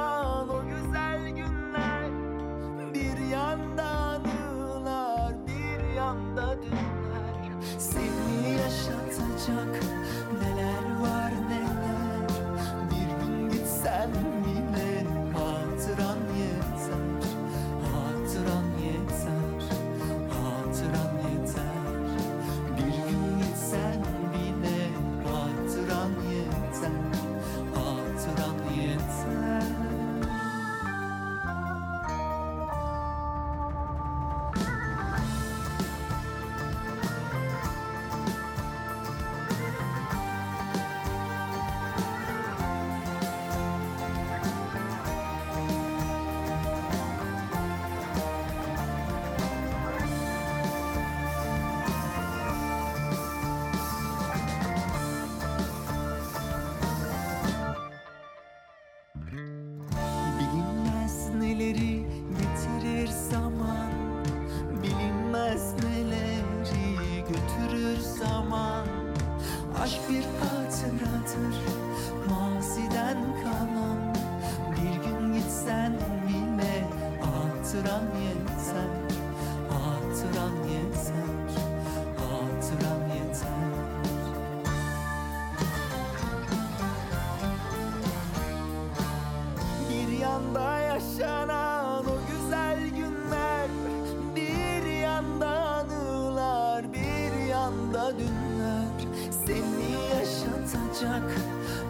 [101.10, 101.22] Yaşatacak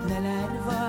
[0.09, 0.80] neler var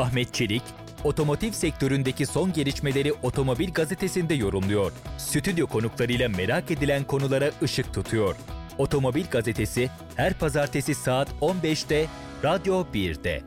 [0.00, 0.62] Ahmet Çelik,
[1.04, 4.92] otomotiv sektöründeki son gelişmeleri Otomobil Gazetesi'nde yorumluyor.
[5.18, 8.36] Stüdyo konuklarıyla merak edilen konulara ışık tutuyor.
[8.78, 12.06] Otomobil Gazetesi her pazartesi saat 15'te
[12.44, 13.42] Radyo 1'de.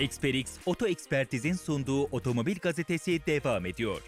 [0.00, 4.02] Experix Oto Ekspertiz'in sunduğu Otomobil Gazetesi devam ediyor.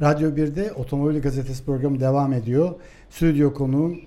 [0.00, 2.74] Radyo 1'de Otomobil Gazetesi programı devam ediyor.
[3.10, 4.00] Stüdyo konuğum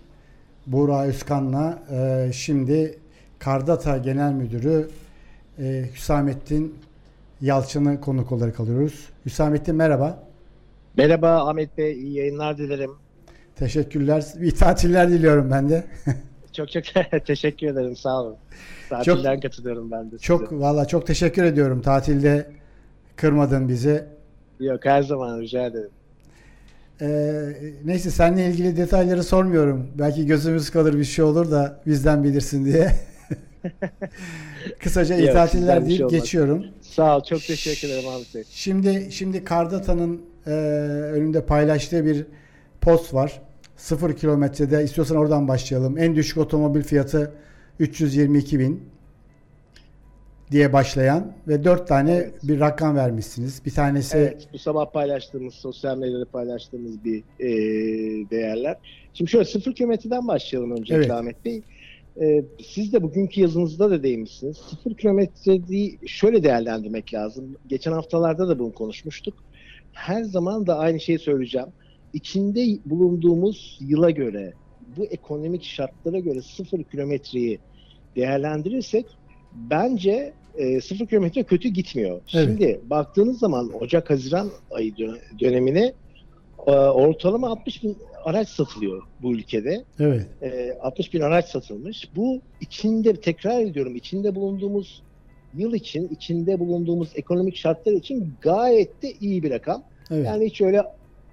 [0.67, 2.99] Buğra Özkan'la e, şimdi
[3.39, 4.89] Kardata Genel Müdürü
[5.59, 6.75] e, Hüsamettin
[7.41, 9.09] Yalçın'ı konuk olarak alıyoruz.
[9.25, 10.23] Hüsamettin merhaba.
[10.97, 12.91] Merhaba Ahmet Bey, iyi yayınlar dilerim.
[13.55, 14.25] Teşekkürler.
[14.41, 15.83] İyi tatiller diliyorum ben de.
[16.53, 16.83] Çok çok
[17.25, 18.35] teşekkür ederim, sağ olun.
[18.89, 20.23] Tatilden katılıyorum ben de size.
[20.23, 22.51] çok valla çok teşekkür ediyorum tatilde
[23.15, 24.05] kırmadın bizi.
[24.59, 25.89] Yok her zaman rica ederim.
[27.01, 27.53] Ee,
[27.85, 29.87] neyse seninle ilgili detayları sormuyorum.
[29.99, 32.91] Belki gözümüz kalır bir şey olur da bizden bilirsin diye.
[34.79, 36.19] Kısaca iyi tatiller deyip şey olmaz.
[36.19, 36.65] geçiyorum.
[36.81, 38.43] Sağ ol, çok teşekkür ederim Ahmet Bey.
[38.49, 40.51] Şimdi şimdi Kardata'nın e,
[41.13, 42.25] önünde paylaştığı bir
[42.81, 43.41] post var.
[43.77, 45.97] 0 kilometrede istiyorsan oradan başlayalım.
[45.97, 47.31] En düşük otomobil fiyatı
[47.79, 48.83] 322 bin
[50.51, 52.33] diye başlayan ve 4 tane Evet.
[52.43, 53.65] bir rakam vermişsiniz.
[53.65, 57.49] Bir tanesi Evet, bu sabah paylaştığımız, sosyal medyada paylaştığımız bir e,
[58.29, 58.77] değerler.
[59.13, 61.11] Şimdi şöyle sıfır kilometreden başlayalım öncelikle Evet.
[61.11, 61.61] Ahmet Bey.
[62.21, 64.57] E, siz de bugünkü yazınızda da değinmişsiniz.
[64.57, 67.55] Sıfır kilometreyi şöyle değerlendirmek lazım.
[67.67, 69.33] Geçen haftalarda da bunu konuşmuştuk.
[69.93, 71.67] Her zaman da aynı şeyi söyleyeceğim.
[72.13, 74.53] İçinde bulunduğumuz yıla göre
[74.97, 77.59] bu ekonomik şartlara göre sıfır kilometreyi
[78.15, 79.05] değerlendirirsek
[79.53, 82.21] bence e, sıfır kilometre kötü gitmiyor.
[82.33, 82.47] Evet.
[82.47, 85.93] Şimdi baktığınız zaman Ocak-Haziran ayı dö- dönemine
[86.67, 89.85] e, ortalama 60 bin araç satılıyor bu ülkede.
[89.99, 90.27] Evet.
[90.41, 92.09] E, 60 bin araç satılmış.
[92.15, 95.03] Bu içinde tekrar ediyorum içinde bulunduğumuz
[95.53, 99.83] yıl için, içinde bulunduğumuz ekonomik şartlar için gayet de iyi bir rakam.
[100.11, 100.25] Evet.
[100.25, 100.83] Yani hiç öyle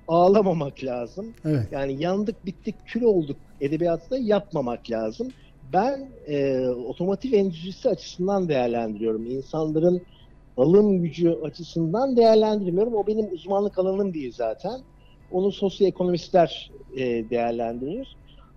[0.09, 1.35] ağlamamak lazım.
[1.45, 1.67] evet.
[1.73, 5.29] Yani yandık bittik kül olduk edebiyatında yapmamak lazım.
[5.73, 9.27] Ben e, otomotiv endüstrisi açısından değerlendiriyorum.
[9.27, 10.03] İnsanların
[10.57, 12.95] alım gücü açısından değerlendirmiyorum.
[12.95, 14.81] O benim uzmanlık alanım değil zaten.
[15.33, 18.17] Onu sosyoekonomistler e, değerlendirir.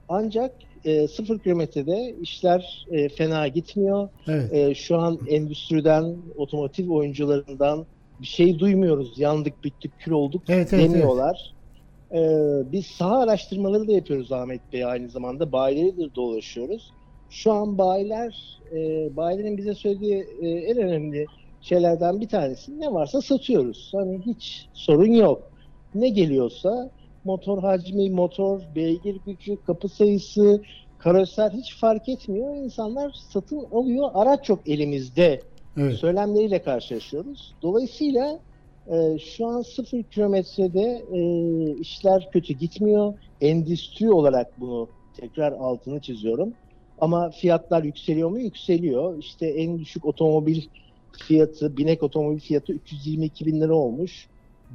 [0.10, 0.52] Ancak
[0.86, 4.10] e, sıfır kilometrede işler e, fena gitmiyor.
[4.28, 4.54] Evet.
[4.54, 7.86] E, şu an endüstriden, otomotiv oyuncularından
[8.22, 9.20] bir şey duymuyoruz.
[9.20, 11.54] Yandık, bittik, kül olduk Evet, evet, demiyorlar.
[12.14, 15.52] Ee, biz saha araştırmaları da yapıyoruz Ahmet Bey aynı zamanda.
[15.52, 16.92] Bayileri de dolaşıyoruz.
[17.32, 18.78] Şu an bayiler, e,
[19.16, 21.26] bayilerin bize söylediği e, en önemli
[21.62, 23.92] şeylerden bir tanesi ne varsa satıyoruz.
[23.96, 25.52] Hani hiç sorun yok.
[25.96, 26.92] Ne geliyorsa
[27.24, 30.62] motor hacmi, motor, beygir gücü, kapı sayısı,
[30.98, 32.56] karoser hiç fark etmiyor.
[32.56, 34.10] İnsanlar satın alıyor.
[34.14, 35.40] Araç çok elimizde
[35.78, 35.98] Evet.
[35.98, 37.56] söylemleriyle karşılaşıyoruz.
[37.62, 38.40] Dolayısıyla
[38.88, 41.20] e, şu an sıfır kilometrede e,
[41.80, 43.14] işler kötü gitmiyor.
[43.42, 46.54] Endüstri olarak bunu tekrar altını çiziyorum.
[47.02, 48.40] Ama fiyatlar yükseliyor mu?
[48.40, 49.18] Yükseliyor.
[49.18, 50.62] İşte en düşük otomobil
[51.28, 54.28] fiyatı, binek otomobil fiyatı 322 bin lira olmuş.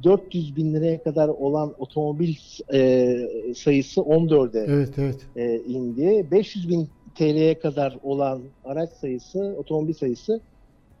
[0.03, 2.35] 400 bin liraya kadar olan otomobil
[2.73, 5.19] e, sayısı 14'e Evet, evet.
[5.35, 6.27] e, indi.
[6.31, 10.41] 500 bin TL'ye kadar olan araç sayısı, otomobil sayısı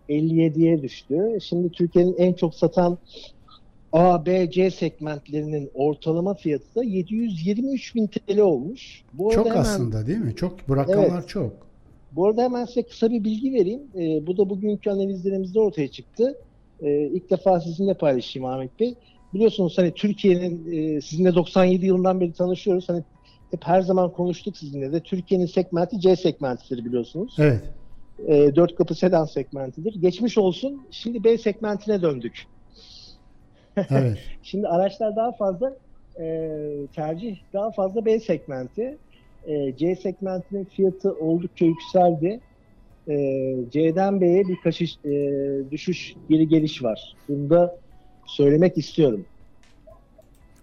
[0.09, 1.37] 57'ye düştü.
[1.41, 2.97] Şimdi Türkiye'nin en çok satan
[3.93, 9.03] A, B, C segmentlerinin ortalama fiyatı da 723 bin TL olmuş.
[9.13, 10.35] Bu arada Çok hemen, aslında değil mi?
[10.35, 11.67] Çok bu rakamlar çok.
[12.11, 13.81] Bu arada hemen size kısa bir bilgi vereyim.
[13.95, 16.37] Ee, bu da bugünkü analizlerimizde ortaya çıktı.
[16.81, 18.95] Ee, ilk defa sizinle paylaşayım Ahmet Bey.
[19.33, 22.89] Biliyorsunuz hani Türkiye'nin e, sizinle 97 yılından beri tanışıyoruz.
[22.89, 23.03] Hani
[23.51, 24.99] hep her zaman konuştuk sizinle de.
[24.99, 27.35] Türkiye'nin segmenti C segmentidir biliyorsunuz.
[27.39, 27.63] Evet.
[28.27, 30.01] E, dört kapı sedan segmentidir.
[30.01, 30.81] Geçmiş olsun.
[30.91, 32.47] Şimdi B segmentine döndük.
[33.89, 34.17] Evet.
[34.43, 35.73] Şimdi araçlar daha fazla
[36.19, 36.49] e,
[36.95, 38.97] tercih daha fazla B segmenti.
[39.47, 42.39] E, C segmentinin fiyatı oldukça yükseldi.
[43.09, 43.15] E,
[43.71, 45.11] C'den B'ye bir kaçış, e,
[45.71, 47.15] düşüş, geri geliş var.
[47.29, 47.75] Bunu da
[48.25, 49.25] söylemek istiyorum.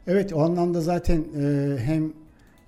[0.07, 2.12] Evet o anlamda zaten e, hem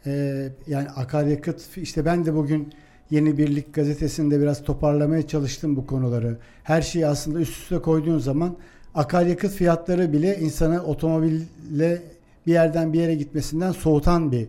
[0.06, 2.72] e, yani akaryakıt işte ben de bugün
[3.10, 6.36] Yeni Birlik gazetesinde biraz toparlamaya çalıştım bu konuları.
[6.62, 8.56] Her şeyi aslında üst üste koyduğun zaman
[8.94, 12.02] akaryakıt fiyatları bile insanı otomobille
[12.46, 14.48] bir yerden bir yere gitmesinden soğutan bir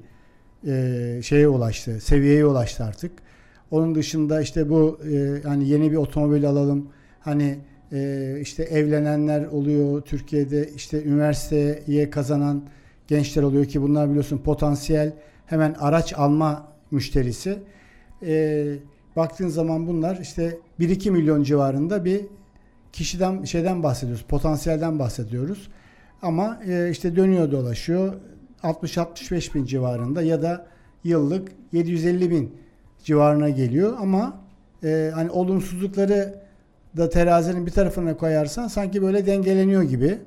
[0.68, 3.12] e, şeye ulaştı, seviyeye ulaştı artık.
[3.72, 6.88] Onun dışında işte bu e, hani yeni bir otomobil alalım.
[7.20, 7.60] Hani
[7.92, 12.64] e, işte evlenenler oluyor Türkiye'de işte üniversiteye kazanan
[13.08, 15.14] gençler oluyor ki bunlar biliyorsun potansiyel
[15.46, 17.60] hemen araç alma müşterisi.
[18.24, 18.76] E,
[19.16, 22.26] baktığın zaman bunlar işte 1-2 milyon civarında bir
[22.94, 24.26] kişiden şeyden bahsediyoruz.
[24.30, 25.70] Potansiyelden bahsediyoruz.
[26.22, 28.14] Ama e, işte dönüyor dolaşıyor
[28.64, 30.66] 60-65 bin civarında ya da
[31.04, 32.56] yıllık 750 bin
[33.04, 34.42] civarına geliyor ama
[34.84, 36.40] e, hani olumsuzlukları
[36.98, 40.20] da terazinin bir tarafına koyarsan sanki böyle dengeleniyor gibi.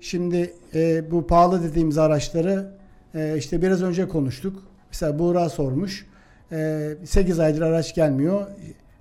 [0.00, 2.70] Şimdi e, bu pahalı dediğimiz araçları
[3.14, 4.62] e, işte biraz önce konuştuk.
[4.90, 6.06] Mesela Buğra sormuş.
[6.52, 8.46] E, 8 aydır araç gelmiyor.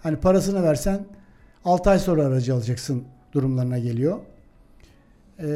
[0.03, 1.05] Hani parasını versen
[1.65, 4.19] 6 ay sonra aracı alacaksın durumlarına geliyor.
[5.39, 5.49] E,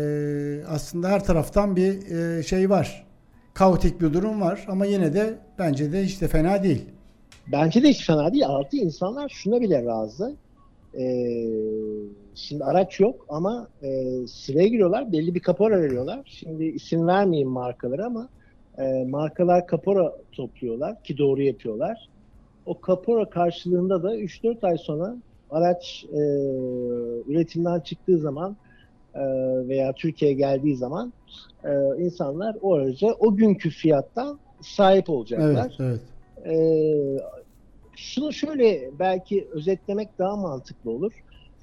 [0.67, 3.05] aslında her taraftan bir e, şey var.
[3.53, 6.85] Kaotik bir durum var ama yine de bence de işte fena değil.
[7.51, 8.47] Bence de hiç fena değil.
[8.47, 10.35] Artı insanlar şuna bile razı.
[10.97, 11.47] Ee,
[12.35, 15.11] şimdi araç yok ama e, sıraya giriyorlar.
[15.11, 16.21] Belli bir kapora veriyorlar.
[16.25, 18.29] Şimdi isim vermeyeyim markaları ama
[18.77, 22.09] e, markalar kapora topluyorlar ki doğru yapıyorlar.
[22.65, 25.15] O kapora karşılığında da 3-4 ay sonra
[25.49, 26.19] araç e,
[27.31, 28.57] üretimden çıktığı zaman
[29.13, 29.21] e,
[29.67, 31.13] veya Türkiye'ye geldiği zaman
[31.63, 35.77] e, insanlar o araca o günkü fiyattan sahip olacaklar.
[35.79, 36.01] Evet, evet.
[36.45, 37.17] Ee,
[37.95, 41.11] şunu şöyle belki özetlemek daha mantıklı olur.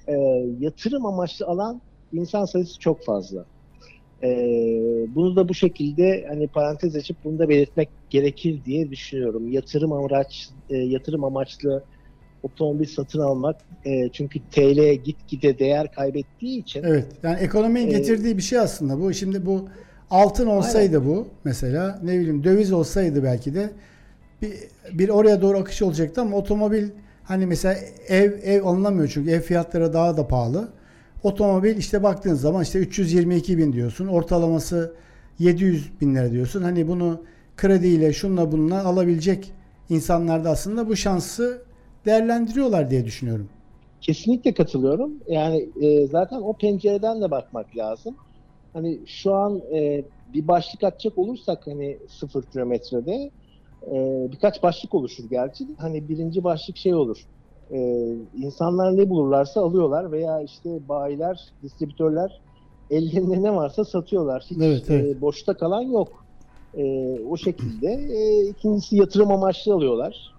[0.07, 0.13] Ee,
[0.59, 3.45] yatırım amaçlı alan insan sayısı çok fazla.
[4.23, 9.47] Ee, bunu da bu şekilde hani parantez açıp bunu da belirtmek gerekir diye düşünüyorum.
[9.47, 11.83] Yatırım amaç e, yatırım amaçlı
[12.43, 17.05] otomobil satın almak e, çünkü TL gitgide değer kaybettiği için Evet.
[17.23, 19.13] Yani ekonominin Ee, getirdiği bir şey aslında bu.
[19.13, 19.69] Şimdi bu
[20.09, 23.69] altın olsaydı bu mesela ne bileyim döviz olsaydı belki de
[24.41, 24.53] bir,
[24.93, 26.89] bir oraya doğru akış olacaktı ama otomobil
[27.23, 27.75] hani mesela
[28.07, 30.67] ev ev alınamıyor çünkü ev fiyatları daha da pahalı.
[31.23, 34.07] Otomobil işte baktığın zaman işte 322 bin diyorsun.
[34.07, 34.95] Ortalaması
[35.39, 36.61] 700 bin lira diyorsun.
[36.61, 37.21] Hani bunu
[37.57, 39.51] krediyle şunla bununla alabilecek
[39.89, 41.61] insanlar da aslında bu şansı
[42.05, 43.49] değerlendiriyorlar diye düşünüyorum.
[44.01, 45.11] Kesinlikle katılıyorum.
[45.27, 48.15] Yani e, zaten o pencereden de bakmak lazım.
[48.73, 53.31] Hani şu an e, bir başlık atacak olursak hani sıfır kilometrede
[53.87, 55.67] e, birkaç başlık oluşur gerçi.
[55.77, 57.17] Hani birinci başlık şey olur.
[57.71, 57.79] E,
[58.33, 62.41] insanlar ne bulurlarsa alıyorlar veya işte bayiler, distribütörler
[62.89, 64.45] ellerinde ne varsa satıyorlar.
[64.49, 65.17] Hiç Evet, evet.
[65.17, 66.25] E, boşta kalan yok.
[66.73, 66.83] E,
[67.23, 67.87] o şekilde.
[67.87, 70.33] E, ikincisi yatırım amaçlı alıyorlar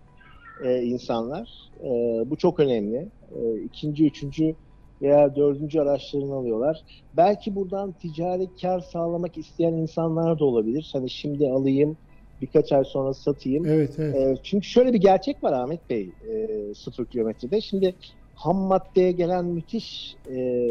[0.64, 1.70] e, insanlar.
[1.80, 1.90] E,
[2.30, 3.10] bu çok önemli.
[3.30, 4.54] E, ikinci, üçüncü
[5.02, 6.84] veya dördüncü araçlarını alıyorlar.
[7.12, 10.90] Belki buradan ticari kar sağlamak isteyen insanlar da olabilir.
[10.92, 11.96] Hani şimdi alayım,
[12.44, 13.66] birkaç ay sonra satayım.
[13.66, 14.16] Evet evet.
[14.16, 17.60] E, çünkü şöyle bir gerçek var Ahmet Bey e, sıfır kilometrede.
[17.60, 17.94] Şimdi
[18.34, 20.68] ham maddeye gelen müthiş e,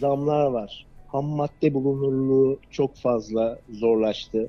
[0.00, 0.86] zamlar var.
[1.06, 4.48] Ham madde bulunurluğu çok fazla zorlaştı.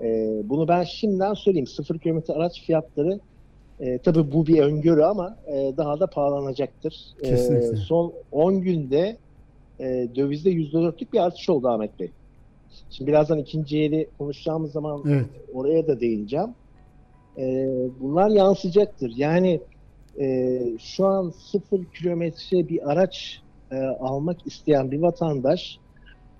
[0.00, 0.06] E,
[0.44, 1.66] bunu ben şimdiden söyleyeyim.
[1.66, 3.20] Sıfır kilometre araç fiyatları
[3.80, 7.06] e, tabii bu bir öngörü ama e, daha da pahalanacaktır.
[7.22, 7.76] E, Kesinlikle.
[7.76, 9.16] son 10 günde
[9.80, 12.10] e, dövizde %4'lük bir artış oldu Ahmet Bey.
[12.90, 15.26] Şimdi birazdan ikinci yeri konuşacağımız zaman Evet.
[15.52, 16.54] oraya da değineceğim.
[17.38, 17.66] Ee,
[18.00, 19.12] bunlar yansıyacaktır.
[19.16, 19.60] Yani
[20.20, 25.78] e, şu an sıfır kilometre bir araç e, almak isteyen bir vatandaş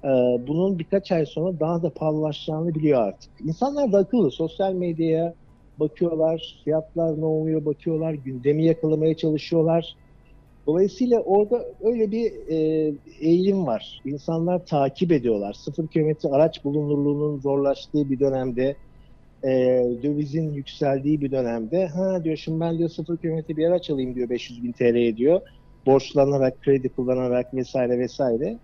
[0.05, 0.09] e,
[0.47, 3.31] bunun birkaç ay sonra daha da pahalılaşacağını biliyor artık.
[3.41, 4.31] İnsanlar da akıllı.
[4.31, 5.35] Sosyal medyaya
[5.77, 9.95] bakıyorlar, fiyatlar ne oluyor bakıyorlar, gündemi yakalamaya çalışıyorlar.
[10.69, 12.57] Dolayısıyla orada öyle bir e,
[13.21, 14.01] eğilim var.
[14.05, 15.53] İnsanlar takip ediyorlar.
[15.53, 18.77] Sıfır kilometre araç bulunurluğunun zorlaştığı bir dönemde,
[19.45, 19.51] e,
[20.03, 24.29] dövizin yükseldiği bir dönemde, ha diyor şimdi ben diyor sıfır kilometre bir araç alayım diyor
[24.31, 25.41] 500 bin TL'ye diyor.
[25.87, 28.59] Borçlanarak, kredi kullanarak vesaire vesaire.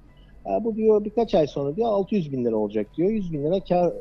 [0.45, 3.11] Ha, bu diyor birkaç ay sonra diyor 600 bin lira olacak diyor.
[3.11, 3.93] 100 bin lira kar,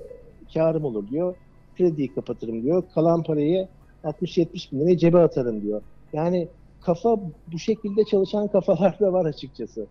[0.54, 1.36] karım olur diyor.
[1.78, 2.84] Krediyi kapatırım diyor.
[2.96, 3.68] Kalan parayı
[4.04, 5.82] 60-70 bin liraya cebe atarım diyor.
[6.14, 6.48] Yani
[6.86, 7.20] kafa
[7.52, 9.88] bu şekilde çalışan kafalar da var açıkçası.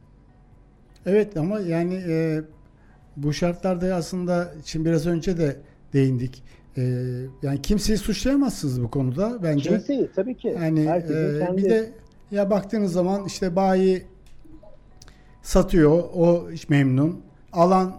[1.07, 2.41] Evet ama yani e,
[3.17, 5.57] bu şartlarda aslında şimdi biraz önce de
[5.93, 6.43] değindik.
[6.77, 6.83] E,
[7.43, 9.71] yani kimseyi suçlayamazsınız bu konuda bence.
[9.71, 10.49] Kimseyi tabii ki.
[10.49, 11.93] Yani Herkesin e, kendi bir de
[12.31, 14.03] ya baktığınız zaman işte bayi
[15.43, 17.21] satıyor, o memnun.
[17.53, 17.95] Alan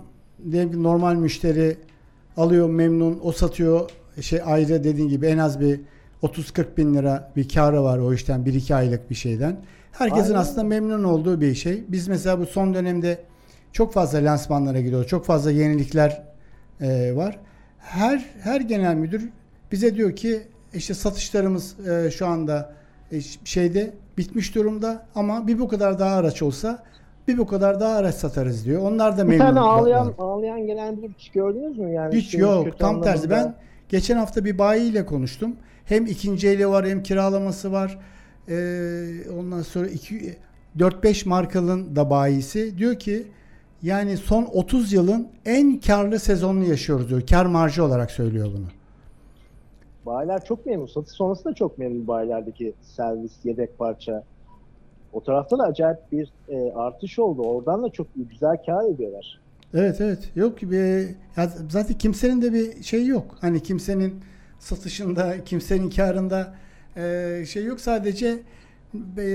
[0.51, 1.77] diyelim ki normal müşteri
[2.37, 3.89] alıyor memnun, o satıyor
[4.21, 5.79] şey ayrı dediğin gibi en az bir
[6.23, 9.57] 30-40 bin lira bir karı var o işten 1-2 aylık bir şeyden.
[9.91, 10.41] Herkesin Aynen.
[10.41, 11.83] aslında memnun olduğu bir şey.
[11.87, 13.17] Biz mesela bu son dönemde
[13.71, 15.07] çok fazla lansmanlara gidiyoruz.
[15.07, 16.23] Çok fazla yenilikler
[16.81, 17.39] e, var.
[17.77, 19.29] Her her genel müdür
[19.71, 20.41] bize diyor ki
[20.73, 22.73] işte satışlarımız e, şu anda
[23.11, 26.83] e, şeyde bitmiş durumda ama bir bu kadar daha araç olsa
[27.27, 28.81] bir bu kadar daha araç satarız diyor.
[28.81, 29.45] Onlar da bir memnun.
[29.45, 30.13] tane ağlayan var.
[30.17, 32.15] ağlayan gelen bir hiç gördünüz mü yani?
[32.15, 32.79] Hiç yok.
[32.79, 33.29] Tam tersi.
[33.29, 33.55] Ben anlamında?
[33.89, 35.55] geçen hafta bir bayiyle konuştum.
[35.85, 37.99] Hem ikinci eli var hem kiralaması var.
[38.49, 39.87] Ee, ondan sonra
[40.77, 43.27] 4-5 markanın da bayisi diyor ki
[43.81, 47.21] yani son 30 yılın en karlı sezonunu yaşıyoruz diyor.
[47.29, 48.65] Kar marjı olarak söylüyor bunu.
[50.05, 50.85] Bayiler çok memnun.
[50.85, 54.23] Satış sonrası da çok memnun bayilerdeki servis, yedek parça.
[55.13, 57.41] O tarafta da acayip bir e, artış oldu.
[57.41, 59.39] Oradan da çok güzel kar ediyorlar.
[59.73, 60.29] Evet evet.
[60.35, 63.25] Yok bir ya zaten kimsenin de bir şey yok.
[63.41, 64.19] Hani kimsenin
[64.63, 66.55] satışında, kimsenin karında
[66.97, 67.81] e, şey yok.
[67.81, 68.39] Sadece
[69.17, 69.25] e,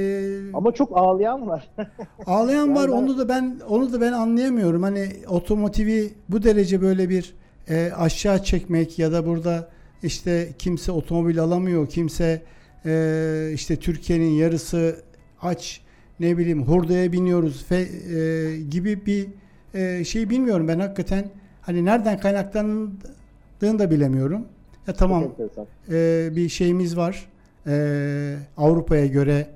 [0.55, 1.71] Ama çok ağlayan var.
[2.27, 2.89] Ağlayan Yani var.
[2.89, 4.83] ben- Onu da ben onu da ben anlayamıyorum.
[4.83, 7.35] Hani otomotivi bu derece böyle bir
[7.69, 9.69] e, aşağı çekmek ya da burada
[10.03, 11.89] işte kimse otomobil alamıyor.
[11.89, 12.43] Kimse
[12.87, 14.97] e, işte Türkiye'nin yarısı
[15.43, 15.81] aç
[16.21, 19.27] ne bileyim hurdaya biniyoruz fe, e, gibi bir
[19.75, 21.25] e, şey bilmiyorum ben hakikaten
[21.61, 24.45] hani nereden kaynaklandığını da bilemiyorum.
[24.89, 25.67] Ya tamam Çok enteresan.
[25.91, 27.29] e, bir şeyimiz var.
[27.67, 29.47] E, Avrupa'ya göre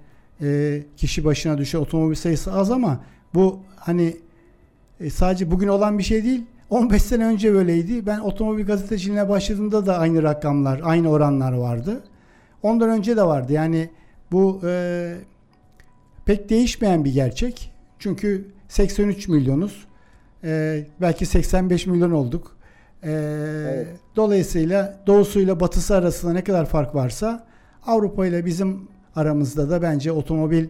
[0.42, 3.00] e, kişi başına düşen otomobil sayısı az ama
[3.34, 4.16] bu hani
[5.00, 6.42] e, sadece bugün olan bir şey değil.
[6.70, 8.06] 15 sene önce böyleydi.
[8.06, 12.00] Ben otomobil gazeteciliğine başladığımda da aynı rakamlar, aynı oranlar vardı.
[12.62, 13.52] Ondan önce de vardı.
[13.52, 13.90] Yani
[14.32, 15.14] bu e,
[16.24, 17.72] pek değişmeyen bir gerçek.
[17.98, 19.86] Çünkü 83 milyonuz.
[20.44, 22.56] E, belki 85 milyon olduk.
[23.04, 23.86] E,
[24.16, 27.46] Dolayısıyla doğusuyla batısı arasında ne kadar fark varsa
[27.86, 30.66] Avrupa ile bizim aramızda da bence otomobil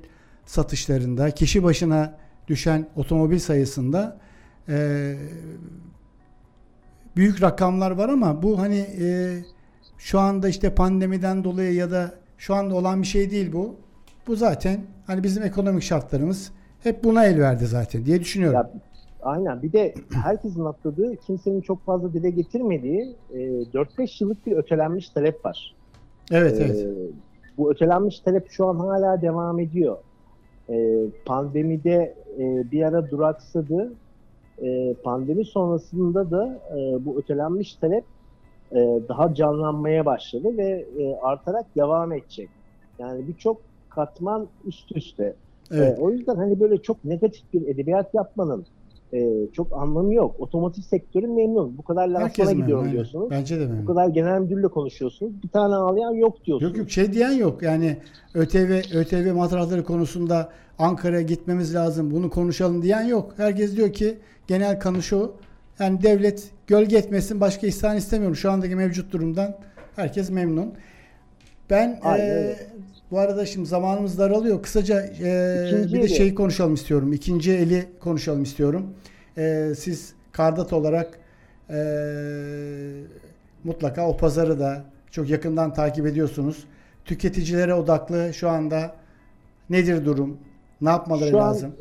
[0.47, 2.15] satışlarında kişi başına
[2.49, 4.17] düşen otomobil sayısında
[4.69, 5.15] e,
[7.17, 9.39] büyük rakamlar var ama bu hani e,
[9.99, 13.77] şu anda işte pandemiden dolayı ya da şu anda olan bir şey değil bu.
[14.27, 16.51] Bu zaten hani bizim ekonomik şartlarımız
[16.83, 18.59] hep buna el verdi zaten diye düşünüyorum.
[18.59, 18.71] Ya,
[19.23, 19.63] aynen.
[19.63, 19.95] Bir de
[20.25, 25.75] herkesin atladığı, kimsenin çok fazla dile getirmediği e, 4-5 yıllık bir ötelenmiş talep var.
[26.33, 26.87] evet Ee, evet.
[27.59, 29.97] bu ötelenmiş talep şu an hala devam ediyor.
[30.71, 33.93] Ee, pandemide e, bir ara duraksadı.
[34.63, 38.05] Ee, pandemi sonrasında da e, bu ötelenmiş talep
[38.73, 38.77] e,
[39.09, 42.49] daha canlanmaya başladı ve e, artarak devam edecek.
[42.99, 43.61] Yani birçok
[43.91, 45.35] katman üst üste.
[45.73, 45.99] Evet.
[45.99, 48.67] Ee, o yüzden hani böyle çok negatif bir edebiyat yapmanın
[49.13, 50.41] e, çok anlamı yok.
[50.41, 51.79] Otomotiv sektörü memnun.
[51.79, 52.93] Bu kadar lansmana gidiyorum aynen.
[52.93, 53.31] diyorsunuz.
[53.31, 53.87] Bence de Bu memnun.
[53.87, 55.43] kadar genel müdürle konuşuyorsunuz.
[55.43, 56.71] Bir tane ağlayan yok diyorsunuz.
[56.73, 57.63] Yok yok şey diyen yok.
[57.63, 57.97] Yani
[58.35, 60.49] ÖTV ÖTV matrahları konusunda
[60.79, 62.11] Ankara'ya gitmemiz lazım.
[62.11, 63.35] Bunu konuşalım diyen yok.
[63.37, 65.33] Herkes diyor ki genel kanı şu.
[65.79, 68.37] Yani devlet gölge etmesin başka ihsan istemiyorum.
[68.37, 69.57] Şu andaki mevcut durumdan
[69.97, 70.75] herkes memnun.
[71.71, 72.57] Ben Aynen e.
[73.13, 74.63] bu arada şimdi zamanımız daralıyor.
[74.63, 76.09] Kısaca e, İkinci bir de eli.
[76.15, 77.13] şeyi konuşalım istiyorum.
[77.13, 78.87] İkinci eli konuşalım istiyorum.
[79.39, 81.19] E, siz Kardat olarak
[81.71, 81.79] e,
[83.65, 86.65] mutlaka o pazarı da çok yakından takip ediyorsunuz.
[87.05, 88.95] Tüketicilere odaklı şu anda
[89.71, 90.39] nedir durum?
[90.81, 91.73] Ne yapmaları Şu an- lazım?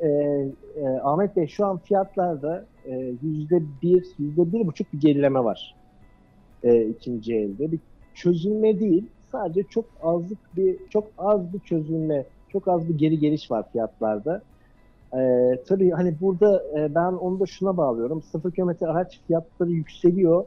[0.00, 5.44] Ee, e, Ahmet Bey şu an fiyatlarda e, yüzde bir, yüzde bir buçuk bir gerileme
[5.44, 5.74] var
[6.64, 7.72] e, ikinci elde.
[7.72, 7.78] Bir
[8.14, 13.50] çözülme değil, sadece çok azlık bir, çok az bir çözülme, çok az bir geri geliş
[13.50, 14.42] var fiyatlarda.
[15.16, 18.22] Ee, tabii hani burada e, ben onu da şuna bağlıyorum.
[18.22, 20.44] Sıfır kilometre araç fiyatları yükseliyor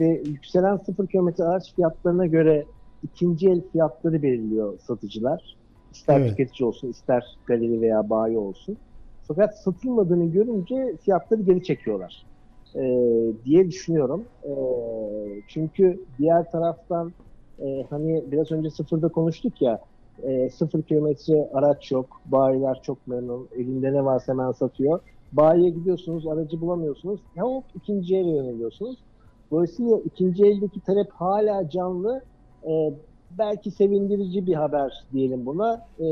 [0.00, 2.64] ve yükselen sıfır kilometre araç fiyatlarına göre
[3.02, 5.56] ikinci el fiyatları belirliyor satıcılar.
[5.92, 6.30] İster Evet.
[6.30, 8.78] tüketici olsun, ister galeri veya bayi olsun.
[9.28, 12.26] Fakat satılmadığını görünce fiyatları geri çekiyorlar
[12.74, 12.82] e,
[13.44, 14.24] diye düşünüyorum.
[14.44, 14.52] E,
[15.48, 17.12] çünkü diğer taraftan
[17.60, 19.80] e, hani biraz önce sıfırda konuştuk ya
[20.22, 22.20] e, sıfır kilometre araç yok.
[22.26, 23.48] Bayiler çok memnun.
[23.56, 25.00] Elinde ne varsa hemen satıyor.
[25.32, 27.20] Bayiye gidiyorsunuz, aracı bulamıyorsunuz.
[27.38, 28.98] Hop ikinci ele yöneliyorsunuz.
[29.50, 32.22] Dolayısıyla ikinci eldeki talep hala canlı.
[32.68, 32.92] E,
[33.38, 35.86] belki sevindirici bir haber diyelim buna.
[36.00, 36.04] E,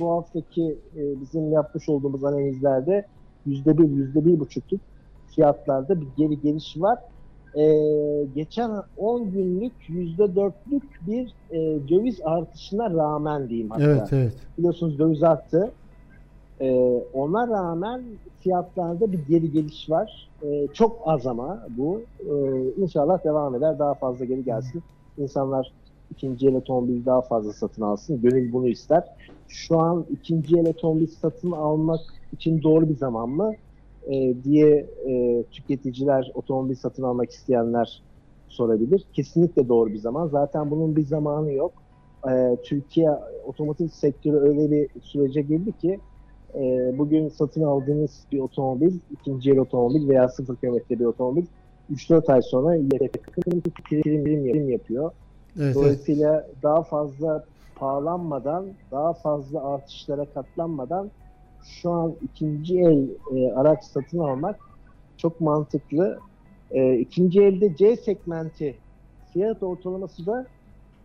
[0.00, 3.06] bu haftaki e, bizim yapmış olduğumuz analizlerde
[3.46, 4.80] yüzde bir, yüzde bir buçukluk
[5.34, 6.98] fiyatlarda bir geri geliş var.
[7.56, 13.84] Ee, geçen 10 günlük yüzde dörtlük bir e, döviz artışına rağmen diyeyim hatta.
[13.84, 14.32] Evet evet.
[14.58, 15.70] Biliyorsunuz döviz arttı.
[16.60, 18.02] Ee, ona rağmen
[18.40, 20.30] fiyatlarda bir geri geliş var.
[20.42, 22.00] Ee, çok az ama bu.
[22.20, 23.78] Ee, inşallah devam eder.
[23.78, 24.82] Daha fazla geri gelsin.
[25.18, 25.72] İnsanlar
[26.10, 28.20] ikinci el otomobil daha fazla satın alsın.
[28.22, 29.04] Gönül bunu ister.
[29.48, 32.00] Şu an ikinci el otomobil satın almak
[32.32, 33.52] için doğru bir zaman mı?
[34.06, 38.02] Ee, diye e, tüketiciler, otomobil satın almak isteyenler
[38.48, 39.04] sorabilir.
[39.12, 40.28] Kesinlikle doğru bir zaman.
[40.28, 41.72] Zaten bunun bir zamanı yok.
[42.28, 43.10] Ee, Türkiye
[43.44, 46.00] otomotiv sektörü öyle bir sürece girdi ki
[46.54, 51.46] e, bugün satın aldığınız bir otomobil, ikinci el otomobil veya sıfır kilometre bir otomobil
[51.90, 53.08] 3-4 ay sonra yakın
[53.42, 53.62] prim,
[54.24, 55.04] prim, yapıyor.
[55.04, 55.74] Evet, evet.
[55.74, 57.44] Dolayısıyla daha fazla
[57.76, 61.10] pahalanmadan, daha fazla artışlara katlanmadan
[61.64, 64.60] şu an ikinci el e, araç satın almak
[65.16, 66.18] çok mantıklı.
[66.70, 68.76] E, ikinci elde C segmenti
[69.32, 70.46] fiyat ortalaması da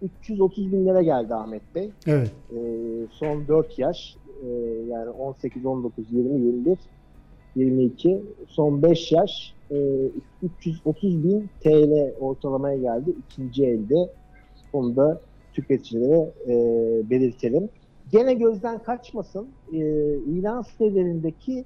[0.01, 1.91] 330 bin lira geldi Ahmet Bey.
[2.07, 2.31] Evet.
[2.51, 2.57] E,
[3.11, 4.47] son 4 yaş e,
[4.89, 6.77] yani 18, 19, 20, 21,
[7.55, 9.75] 22 son 5 yaş e,
[10.43, 14.09] 330 bin TL ortalamaya geldi ikinci elde.
[14.73, 15.21] Onu da
[15.53, 16.53] tüketicilere e,
[17.09, 17.69] belirtelim.
[18.15, 19.77] Gene gözden kaçmasın e,
[20.17, 21.65] ilan sitelerindeki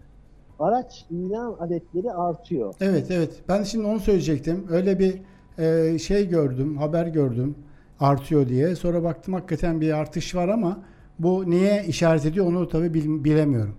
[0.59, 2.73] araç ilan adetleri artıyor.
[2.81, 3.41] Evet evet.
[3.49, 4.65] Ben şimdi onu söyleyecektim.
[4.69, 5.21] Öyle bir
[5.63, 7.55] e, şey gördüm, haber gördüm
[7.99, 8.75] artıyor diye.
[8.75, 10.83] Sonra baktım hakikaten bir artış var ama
[11.19, 13.75] bu neye işaret ediyor onu tabii bil- bilemiyorum.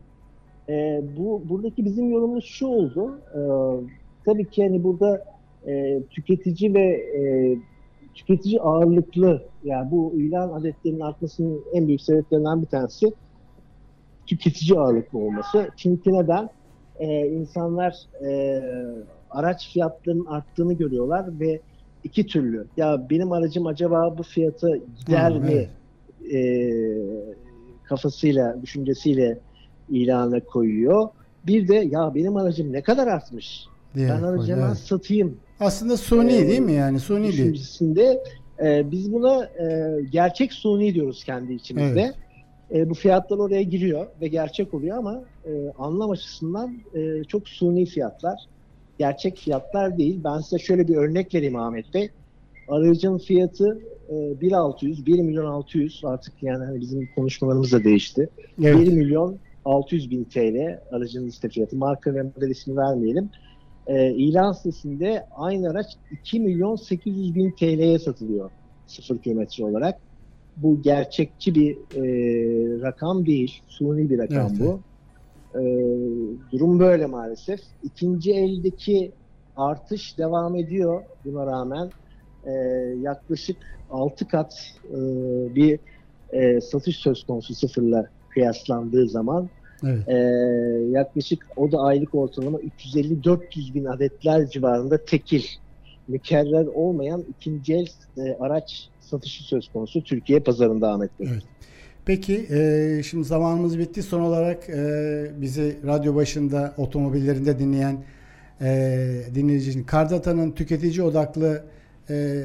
[0.68, 3.18] E, bu buradaki bizim yorumumuz şu oldu.
[3.34, 3.40] E,
[4.24, 5.24] tabii ki hani burada
[5.66, 7.22] e, tüketici ve e,
[8.20, 13.06] tüketici ağırlıklı yani bu ilan adetlerinin artmasının en büyük sebeplerinden bir tanesi
[14.26, 15.70] tüketici ağırlıklı olması.
[15.76, 16.48] Çünkü neden?
[16.98, 17.96] E, insanlar
[18.28, 18.60] e,
[19.30, 21.60] araç fiyatlarının arttığını görüyorlar ve
[22.04, 22.66] iki türlü.
[22.76, 25.52] Ya benim aracım acaba bu fiyata gider Hı, mi?
[25.52, 25.70] evet.
[26.34, 26.40] e,
[27.82, 29.38] kafasıyla, düşüncesiyle
[29.88, 31.08] ilana koyuyor.
[31.46, 33.64] Bir de ya benim aracım ne kadar artmış.
[33.94, 34.58] diye ben aracı koyuyor.
[34.58, 34.78] hemen Evet.
[34.78, 37.00] satayım Aslında suni Ee, değil mi yani?
[37.00, 38.22] Suni düşüncesinde
[38.62, 42.14] e, biz buna e, gerçek suni diyoruz kendi içimizde.
[42.70, 42.84] Evet.
[42.86, 47.86] E, bu fiyatlar oraya giriyor ve gerçek oluyor ama e, anlam açısından e, çok suni
[47.86, 48.40] fiyatlar.
[48.98, 50.20] Gerçek fiyatlar değil.
[50.24, 52.10] Ben size şöyle bir örnek vereyim Ahmet Bey.
[52.68, 53.80] Aracın fiyatı
[54.10, 58.28] e, 1 1 milyon 600 artık yani hani bizim konuşmalarımız da değişti.
[58.62, 58.86] Evet.
[58.86, 61.76] 1 milyon 600 bin TL aracın liste fiyatı.
[61.76, 63.30] Marka ve model ismi vermeyelim.
[63.86, 68.50] E, ilan sitesinde aynı araç 2 milyon 800 bin TL'ye satılıyor
[68.90, 70.00] sıfır kilometre olarak.
[70.56, 72.02] Bu gerçekçi bir e,
[72.82, 73.60] rakam değil.
[73.68, 74.80] Suni bir rakam Evet, bu.
[75.58, 75.62] E,
[76.52, 77.60] durum böyle maalesef.
[77.82, 79.12] İkinci eldeki
[79.56, 81.90] artış devam ediyor buna rağmen.
[82.44, 82.52] E,
[83.00, 83.56] yaklaşık
[83.90, 84.52] 6 kat
[84.84, 84.98] e,
[85.54, 85.80] bir
[86.32, 89.48] e, satış söz konusu sıfırla kıyaslandığı zaman
[89.84, 90.08] Evet.
[90.08, 90.14] e,
[90.90, 95.42] yaklaşık o da aylık ortalama 350-400 bin adetler civarında tekil
[96.08, 101.28] mükerrer olmayan ikinci el e, araç satışı söz konusu Türkiye pazarında Ahmet Bey.
[101.32, 101.42] Evet.
[102.04, 104.02] Peki e, şimdi zamanımız bitti.
[104.02, 108.04] Son olarak e, bizi radyo başında otomobillerinde dinleyen
[108.60, 111.64] e, dinleyici için Kardata'nın tüketici odaklı
[112.10, 112.44] e,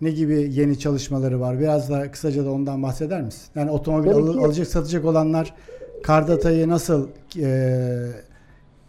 [0.00, 1.60] ne gibi yeni çalışmaları var?
[1.60, 3.42] Biraz da kısaca da ondan bahseder misin?
[3.54, 4.40] Yani otomobil ki.
[4.40, 5.54] alacak satacak olanlar
[6.02, 7.08] Kardata'yı nasıl
[7.42, 7.48] e,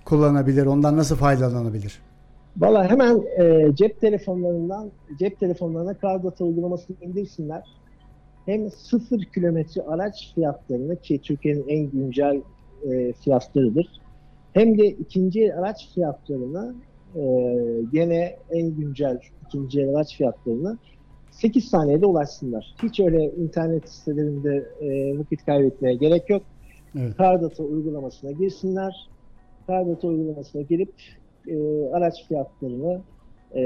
[0.05, 0.66] kullanabilir?
[0.66, 1.99] Ondan nasıl faydalanabilir?
[2.57, 7.64] Valla hemen e, cep telefonlarından cep telefonlarına Cardata uygulamasını indirsinler.
[8.45, 12.41] Hem sıfır kilometre araç fiyatlarını ki Türkiye'nin en güncel
[12.91, 13.88] e, fiyatlarıdır.
[14.53, 16.76] Hem de ikinci araç fiyatlarını
[17.16, 17.22] e,
[17.91, 20.78] gene en güncel ikinci araç fiyatlarını
[21.32, 22.76] 8 saniyede ulaşsınlar.
[22.84, 26.43] Hiç öyle internet sitelerinde e, vakit kaybetmeye gerek yok.
[26.98, 27.18] Evet.
[27.18, 29.10] Cardata uygulamasına girsinler.
[29.68, 30.94] Cardata uygulamasına girip
[31.48, 31.56] e,
[31.94, 33.02] araç fiyatlarını
[33.56, 33.62] e,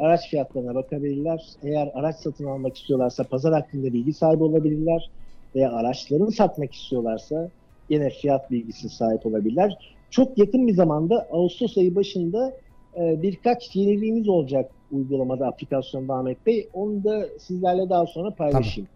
[0.00, 1.46] araç fiyatlarına bakabilirler.
[1.62, 5.10] Eğer araç satın almak istiyorlarsa pazar hakkında bilgi sahibi olabilirler.
[5.54, 7.50] Veya araçlarını satmak istiyorlarsa
[7.88, 9.78] yine fiyat bilgisine sahip olabilirler.
[10.10, 12.52] Çok yakın bir zamanda Ağustos ayı başında
[12.96, 16.68] e, birkaç yeniliğimiz olacak uygulamada, aplikasyonda Ahmet Bey.
[16.72, 18.88] Onu da sizlerle daha sonra paylaşayım.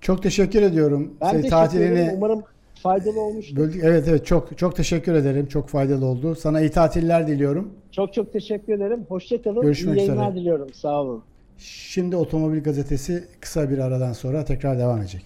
[0.00, 1.14] Çok teşekkür ediyorum.
[1.20, 2.12] Ben Şey, teşekkür ederim.
[2.16, 2.42] Umarım
[2.82, 3.56] faydalı olmuştur.
[3.56, 3.84] Böldük.
[3.84, 5.46] Evet evet çok çok teşekkür ederim.
[5.46, 6.34] Çok faydalı oldu.
[6.34, 7.70] Sana iyi tatiller diliyorum.
[7.92, 9.00] Çok çok teşekkür ederim.
[9.08, 9.62] Hoşçakalın.
[9.62, 10.40] Görüşmek İyi yayınlar üzere.
[10.40, 10.72] diliyorum.
[10.74, 11.22] Sağ olun.
[11.58, 15.22] Şimdi Otomobil Gazetesi kısa bir aradan sonra tekrar devam edecek.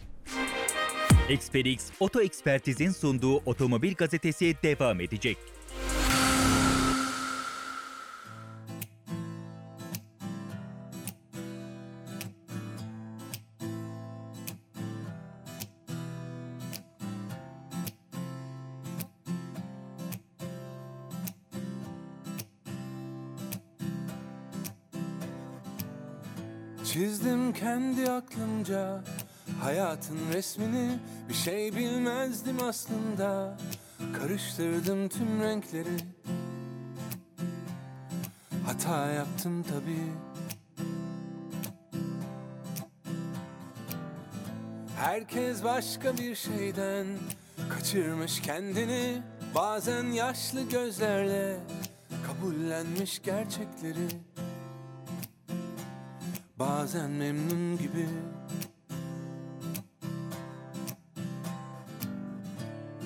[1.31, 5.37] XPERX Oto Ekspertiz'in sunduğu Otomobil Gazetesi devam edecek.
[28.21, 29.01] Aklımca.
[29.61, 30.99] Hayatın resmini
[31.29, 33.57] Bir şey bilmezdim aslında.
[34.19, 35.97] Karıştırdım tüm renkleri.
[38.67, 40.13] Hata yaptım tabii.
[44.97, 47.07] Herkes başka bir şeyden
[47.71, 49.23] kaçırmış kendini.
[49.55, 51.57] Bazen yaşlı gözlerle
[52.27, 54.09] kabullenmiş gerçekleri
[56.61, 58.09] Bazen memnun gibi.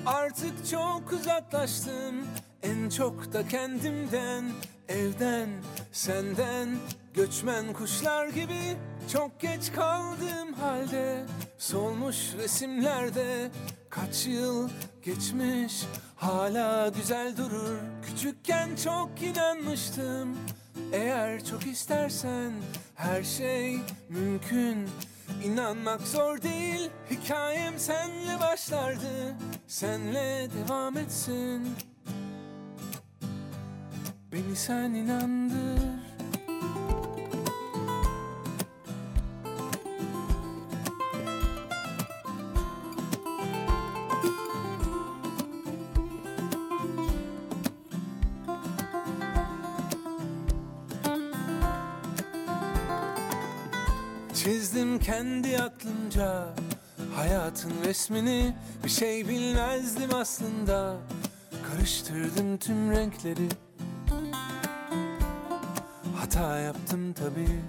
[0.05, 2.15] Artık çok uzaklaştım.
[2.63, 4.45] En çok da kendimden
[4.87, 5.49] Evden,
[5.91, 6.69] senden.
[7.13, 8.77] Göçmen kuşlar gibi
[9.13, 11.25] Çok geç kaldığım halde.
[11.57, 13.51] Solmuş resimlerde
[13.89, 14.69] Kaç yıl
[15.03, 15.85] geçmiş
[16.15, 17.77] Hala güzel durur.
[18.05, 20.37] Küçükken çok inanmıştım
[20.93, 22.51] eğer çok istersen
[22.95, 23.79] her şey
[24.09, 24.89] mümkün.
[25.43, 29.35] İnanmak zor değil Hikayem senle başlardı.
[29.67, 31.75] Senle devam etsin.
[34.31, 35.94] Beni sen inandır
[55.35, 56.45] kendi aklımca
[57.15, 60.97] hayatın resmini Bir şey bilmezdim aslında.
[61.71, 63.49] Karıştırdım tüm renkleri.
[66.15, 67.61] Hata yaptım tabii.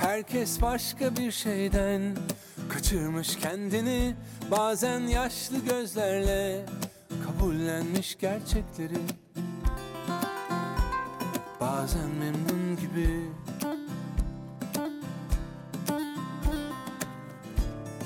[0.00, 2.16] Herkes başka bir şeyden
[2.68, 4.14] kaçırmış kendini.
[4.50, 6.66] Bazen yaşlı gözlerle
[7.26, 9.21] kabullenmiş gerçekleri
[11.62, 13.30] Bazen memnun gibi.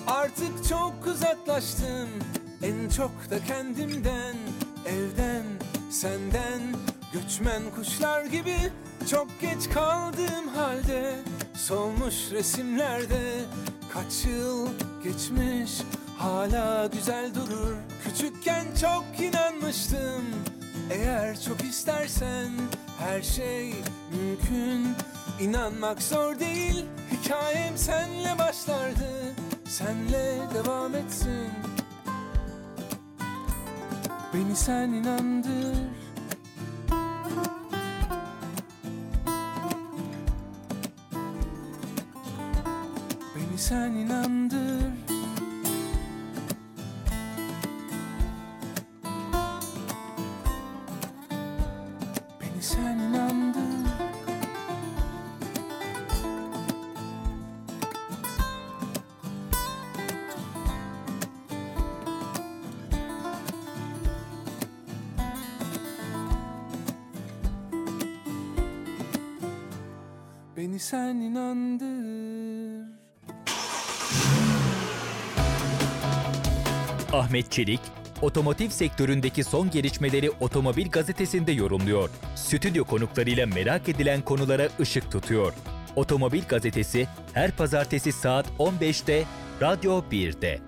[0.07, 2.09] Artık çok uzaklaştım.
[2.63, 4.37] En çok da kendimden
[4.87, 5.45] Evden,
[5.91, 6.61] senden.
[7.13, 8.57] Göçmen kuşlar gibi
[9.11, 11.15] çok geç kaldığım halde
[11.55, 13.41] Solmuş resimlerde
[13.93, 14.69] kaç yıl
[15.05, 15.83] geçmiş
[16.19, 17.77] Hala güzel durur.
[18.05, 20.23] Küçükken çok inanmıştım
[20.91, 22.51] Eğer çok istersen
[22.99, 23.74] her şey
[24.11, 24.95] mümkün.
[25.41, 29.34] İnanmak zor değil Hikayem senle başlardı.
[29.64, 31.51] Senle devam etsin.
[34.34, 35.76] Beni sen inandır.
[43.37, 44.56] Beni sen inandır
[70.77, 71.87] Beni sen inandır
[77.12, 77.81] Ahmet Çelik,
[78.22, 82.11] otomotiv sektöründeki son gelişmeleri Otomobil Gazetesi'nde yorumluyor.
[82.35, 85.53] Stüdyo konuklarıyla merak edilen konulara ışık tutuyor.
[85.97, 89.24] Otomobil Gazetesi her pazartesi saat 15'te
[89.61, 90.61] Radyo 1'de.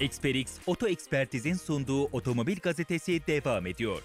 [0.00, 4.02] Experix Oto Ekspertiz'in sunduğu Otomobil Gazetesi devam ediyor.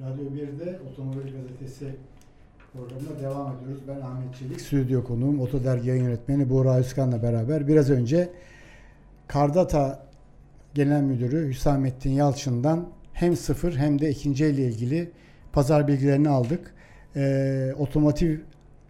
[0.00, 1.94] Radyo 1'de Otomobil Gazetesi
[2.72, 3.82] programına devam ediyoruz.
[3.88, 8.28] Ben Ahmet Çelik, stüdyo konuğum, Oto Dergi yayın yönetmeni Buğra Özkan'la beraber biraz önce
[9.26, 10.06] Kardata
[10.74, 15.10] Genel Müdürü Hüsamettin Yalçın'dan hem sıfır hem de ikinci elle ilgili
[15.52, 16.74] pazar bilgilerini aldık.
[17.16, 18.38] Ee, otomotiv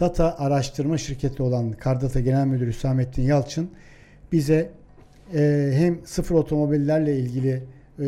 [0.01, 3.71] data araştırma şirketi olan Kardata Genel Müdürü Hüsamettin Yalçın
[4.33, 4.71] bize
[5.35, 7.63] e, hem sıfır otomobillerle ilgili
[8.01, 8.05] e,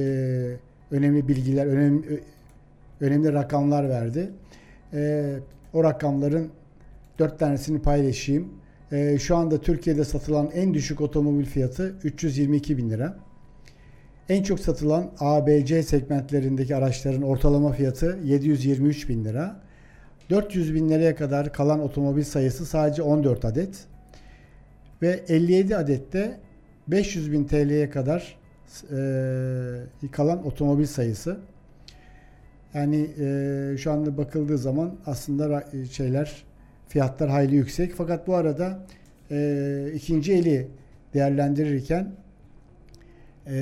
[0.90, 2.22] önemli bilgiler, önemli
[3.00, 4.30] önemli rakamlar verdi.
[4.92, 5.38] Ee,
[5.72, 6.50] o rakamların
[7.18, 8.48] dört tanesini paylaşayım.
[8.92, 13.16] Ee, şu anda Türkiye'de satılan en düşük otomobil fiyatı 322 bin lira.
[14.28, 19.60] En çok satılan A, B, C segmentlerindeki araçların ortalama fiyatı 723 bin lira.
[20.30, 23.84] 400 bin liraya kadar kalan otomobil sayısı sadece 14 adet.
[25.02, 26.40] Ve 57 adette
[26.88, 28.38] 500 bin TL'ye kadar
[28.92, 31.40] e, kalan otomobil sayısı.
[32.74, 36.44] Yani e, şu anda bakıldığı zaman aslında ra- şeyler
[36.88, 37.94] fiyatlar hayli yüksek.
[37.94, 38.86] Fakat bu arada
[39.30, 40.68] e, ikinci eli
[41.14, 42.12] değerlendirirken
[43.46, 43.56] e,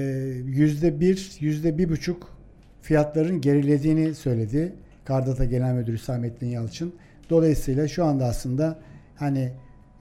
[0.46, 2.36] yüzde bir, yüzde bir buçuk
[2.82, 4.72] fiyatların gerilediğini söyledi.
[5.04, 6.92] Kardata Genel Müdürü Hüsamettin Yalçın.
[7.30, 8.78] Dolayısıyla şu anda aslında
[9.16, 9.52] hani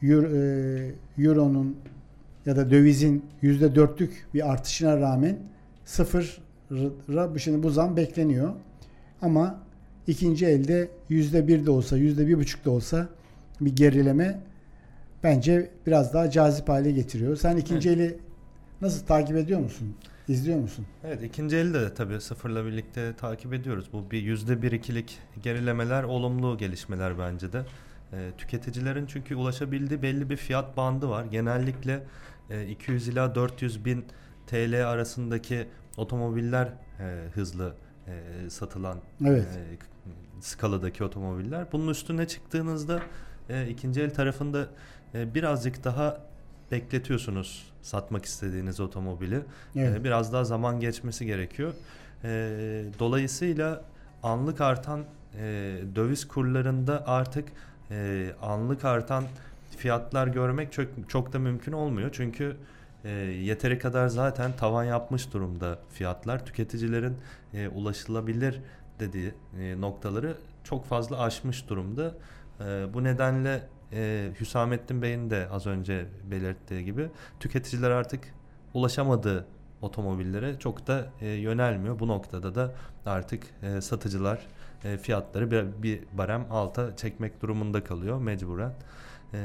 [0.04, 0.08] e,
[1.18, 1.78] Euro'nun
[2.46, 5.38] ya da dövizin yüzde dörtlük bir artışına rağmen
[5.86, 8.54] sıfıra şimdi bu zam bekleniyor.
[9.22, 9.60] Ama
[10.08, 13.10] ikinci elde yüzde bir de olsa, yüzde bir buçuk da olsa
[13.62, 14.40] bir gerileme
[15.24, 17.36] bence biraz daha cazip hale getiriyor.
[17.36, 18.18] Sen ikinci eli
[18.82, 19.96] nasıl takip ediyor musun?
[20.28, 20.86] İzliyor musun?
[21.04, 23.90] Evet ikinci eli de tabii sıfırla birlikte takip ediyoruz.
[23.94, 27.66] Bu bir yüzde bir ikilik gerilemeler olumlu gelişmeler bence de.
[28.14, 31.26] E, tüketicilerin çünkü ulaşabildiği belli bir fiyat bandı var.
[31.26, 32.04] Genellikle
[32.50, 34.06] e, 200 ila 400 bin
[34.48, 36.68] TL arasındaki otomobiller
[37.00, 37.74] e, hızlı
[38.08, 39.46] e, satılan Evet.
[39.46, 39.78] e,
[40.42, 41.66] skaladaki otomobiller.
[41.72, 43.02] Bunun üstüne çıktığınızda
[43.50, 44.68] e, ikinci el tarafında
[45.14, 46.18] e, birazcık daha
[46.72, 49.40] bekletiyorsunuz satmak istediğiniz otomobili.
[49.76, 49.98] Evet.
[49.98, 51.74] E, biraz daha zaman geçmesi gerekiyor.
[52.24, 52.30] E,
[53.00, 53.84] dolayısıyla
[54.24, 55.04] anlık artan
[55.40, 55.44] e,
[55.96, 57.48] döviz kurlarında artık
[57.92, 59.24] e, anlık artan
[59.78, 62.10] fiyatlar görmek çok çok da mümkün olmuyor.
[62.14, 62.58] Çünkü
[63.08, 66.46] e, yeteri kadar zaten tavan yapmış durumda fiyatlar.
[66.46, 67.18] Tüketicilerin
[67.54, 68.62] e, ulaşılabilir
[69.00, 72.14] dediği e, noktaları çok fazla aşmış durumda.
[72.60, 73.62] E, bu nedenle
[73.94, 78.24] e, Hüsamettin Bey'in de az önce belirttiği gibi tüketiciler artık
[78.74, 79.46] ulaşamadığı
[79.82, 82.00] otomobillere çok da e, yönelmiyor.
[82.00, 82.74] Bu noktada da
[83.06, 84.48] artık e, satıcılar
[84.84, 88.74] e, fiyatları bir, bir barem alta çekmek durumunda kalıyor mecburen.
[89.34, 89.40] E,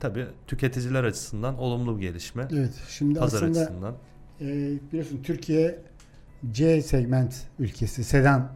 [0.00, 2.48] tabii tüketiciler açısından olumlu bir gelişme.
[2.52, 2.72] Evet.
[2.88, 3.94] Şimdi Pazar aslında açısından.
[4.40, 4.46] e,
[4.92, 5.78] biliyorsun Türkiye
[6.52, 8.48] C segment ülkesi sedan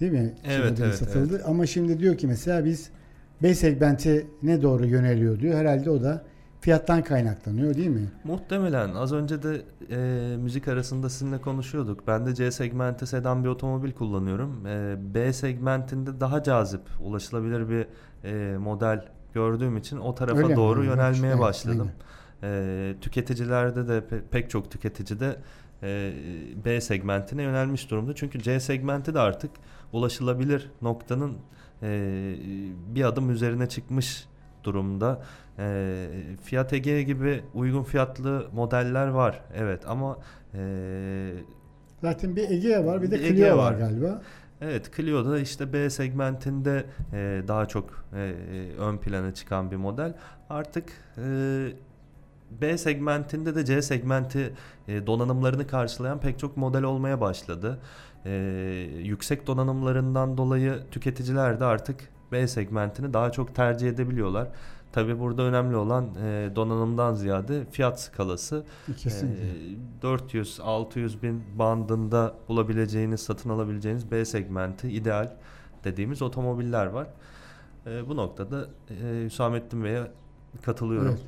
[0.00, 0.34] değil mi?
[0.44, 1.42] Evet, Şimdi evet, satıldı.
[1.46, 2.90] Ama şimdi diyor ki mesela biz
[3.42, 5.54] B segmenti ne doğru yöneliyor diyor.
[5.54, 6.24] Herhalde o da
[6.60, 8.08] fiyattan kaynaklanıyor değil mi?
[8.24, 12.06] Muhtemelen az önce de e, müzik arasında sizinle konuşuyorduk.
[12.06, 14.66] Ben de C segmenti sedan bir otomobil kullanıyorum.
[14.66, 17.86] E, B segmentinde daha cazip, ulaşılabilir bir
[18.24, 19.04] e, model
[19.34, 20.56] gördüğüm için o tarafa Öyle mi?
[20.56, 21.90] doğru Evet, yönelmeye evet, başladım.
[22.42, 25.36] E, tüketicilerde de pe- pek çok tüketicide
[25.82, 26.12] e,
[26.64, 28.14] B segmentine yönelmiş durumda.
[28.14, 29.50] Çünkü C segmenti de artık
[29.92, 31.36] ulaşılabilir noktanın
[31.82, 32.34] e,
[32.94, 34.24] bir adım üzerine çıkmış
[34.64, 35.22] durumda.
[35.58, 36.06] E,
[36.44, 39.40] Fiat Egea gibi uygun fiyatlı modeller var.
[39.54, 40.18] Evet ama
[40.54, 41.32] e,
[42.00, 43.72] Zaten bir Egea var bir de Clio var.
[43.74, 44.22] galiba.
[44.60, 48.34] Evet Clio'da işte B segmentinde e, daha çok e,
[48.78, 50.14] ön plana çıkan bir model.
[50.50, 51.72] Artık e,
[52.50, 54.52] B segmentinde de C segmenti
[54.88, 57.78] e, donanımlarını karşılayan pek çok model olmaya başladı.
[58.24, 58.32] E,
[59.02, 64.48] yüksek donanımlarından dolayı tüketiciler de artık B segmentini daha çok tercih edebiliyorlar.
[64.92, 68.64] Tabi burada önemli olan e, donanımdan ziyade fiyat skalası.
[68.96, 69.44] Kesinlikle.
[69.44, 75.32] Ee, 400-600 bin bandında bulabileceğiniz, satın alabileceğiniz B segmenti ideal
[75.84, 77.06] dediğimiz otomobiller var.
[77.86, 80.02] Ee, bu noktada e, Hüsamettin Bey'e
[80.62, 81.08] katılıyorum.
[81.08, 81.20] Evet.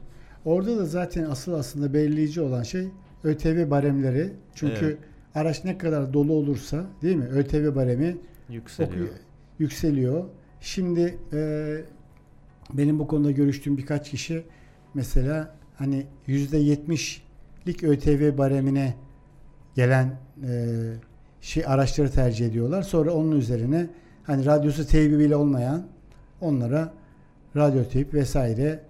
[0.44, 2.88] Orada da zaten asıl aslında belirleyici olan şey
[3.24, 4.32] ÖTV baremleri.
[4.54, 4.98] Çünkü Evet.
[5.34, 7.24] araç ne kadar dolu olursa değil mi?
[7.24, 8.16] ÖTV baremi
[8.48, 9.06] Yükseliyor.
[9.06, 9.14] oku-
[9.58, 10.24] yükseliyor.
[10.60, 11.38] Şimdi e,
[12.72, 14.44] benim bu konuda görüştüğüm birkaç kişi
[14.94, 18.94] mesela hani yüzde yetmişlik ÖTV baremine
[19.74, 20.78] gelen e,
[21.40, 22.82] şey araçları tercih ediyorlar.
[22.82, 23.90] Sonra onun üzerine
[24.24, 25.86] hani radyosu teybi bile olmayan
[26.40, 26.92] onlara
[27.56, 28.80] radyo teyp vesaire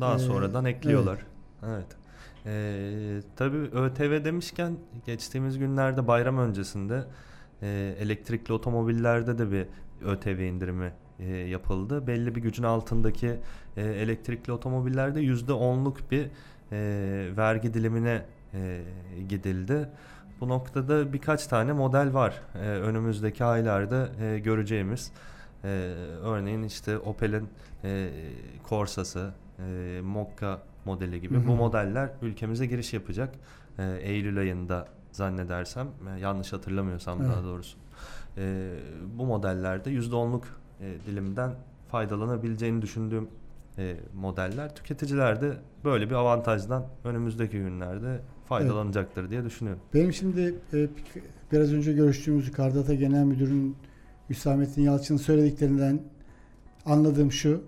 [0.00, 1.18] Daha Ee, sonradan ekliyorlar.
[1.66, 1.86] Evet.
[2.46, 4.76] Ee, tabii ÖTV demişken
[5.06, 7.04] geçtiğimiz günlerde bayram öncesinde
[7.62, 9.66] e, elektrikli otomobillerde de bir
[10.04, 12.06] ÖTV indirimi e, yapıldı.
[12.06, 13.36] Belli bir gücün altındaki
[13.76, 16.26] e, elektrikli otomobillerde %10'luk bir
[16.72, 18.22] e, vergi dilimine
[18.54, 18.82] e,
[19.28, 19.88] gidildi.
[20.40, 25.12] Bu noktada birkaç tane model var e, önümüzdeki aylarda e, göreceğimiz.
[25.64, 25.68] E,
[26.22, 27.48] örneğin işte Opel'in
[27.84, 28.10] e,
[28.68, 31.46] Corsa'sı, e, Mokka modeli gibi Hı hı.
[31.46, 33.34] bu modeller ülkemize giriş yapacak.
[33.78, 37.30] E, Eylül ayında zannedersem, e, yanlış hatırlamıyorsam Evet.
[37.30, 37.78] daha doğrusu.
[38.36, 38.74] E,
[39.18, 40.42] bu modellerde %10'luk
[40.80, 41.50] e, dilimden
[41.90, 43.28] faydalanabileceğini düşündüğüm
[43.78, 44.74] e, modeller.
[44.74, 45.52] Tüketiciler de
[45.84, 49.82] böyle bir avantajdan önümüzdeki günlerde faydalanacaktır diye düşünüyorum.
[49.94, 50.88] Benim şimdi e,
[51.52, 53.76] biraz önce görüştüğümüz Kardata Genel Müdürün
[54.30, 56.00] Hüsamettin Yalçın'ın söylediklerinden
[56.86, 57.62] anladığım şu.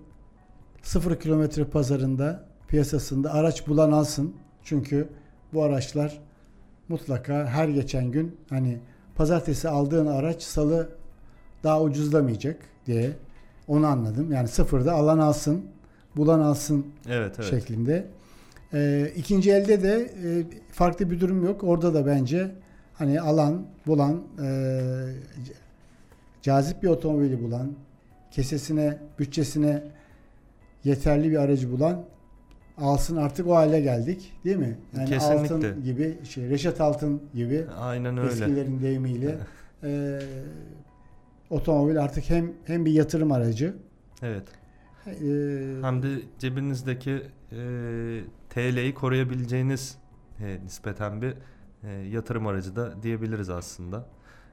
[0.82, 4.34] Sıfır kilometre pazarında piyasasında araç bulan alsın.
[4.62, 5.08] Çünkü
[5.52, 6.20] bu araçlar
[6.88, 8.80] mutlaka her geçen gün hani
[9.14, 10.88] pazartesi aldığın araç salı
[11.64, 13.10] daha ucuzlamayacak diye
[13.68, 14.32] onu anladım.
[14.32, 15.62] Yani sıfırda alan alsın,
[16.16, 17.50] bulan alsın Evet, evet.
[17.50, 18.06] şeklinde.
[18.74, 21.64] Ee, ikinci elde de e, farklı bir durum yok.
[21.64, 22.50] Orada da bence
[22.94, 24.80] hani alan, bulan, e,
[26.42, 27.72] cazip bir otomobili bulan,
[28.30, 29.82] kesesine, bütçesine
[30.84, 32.04] yeterli bir aracı bulan
[32.78, 34.78] alsın artık o hale geldik değil mi?
[34.96, 35.54] Yani Kesinlikle.
[35.54, 38.32] altın gibi, şey, Reşat Altın gibi Aynen öyle.
[38.32, 39.38] eskilerin deyimiyle
[39.84, 40.18] e,
[41.52, 43.76] otomobil artık hem hem bir yatırım aracı
[44.22, 44.48] Evet.
[45.06, 45.12] e,
[45.82, 47.10] Hem de cebinizdeki
[47.52, 47.56] e,
[48.50, 49.98] TL'yi koruyabileceğiniz
[50.40, 51.34] e, nispeten bir
[51.84, 54.06] e, yatırım aracı da diyebiliriz aslında.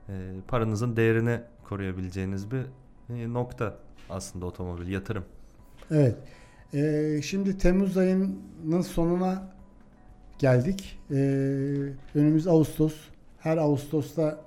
[0.09, 0.13] E,
[0.47, 2.61] paranızın değerini koruyabileceğiniz bir
[3.09, 3.77] e, nokta
[4.09, 5.23] aslında otomobil, yatırım.
[5.91, 6.15] Evet.
[6.73, 9.53] Ee, şimdi Temmuz ayının sonuna
[10.39, 10.99] geldik.
[11.11, 11.15] Ee,
[12.15, 12.95] önümüz Ağustos.
[13.39, 14.41] Her Ağustos'ta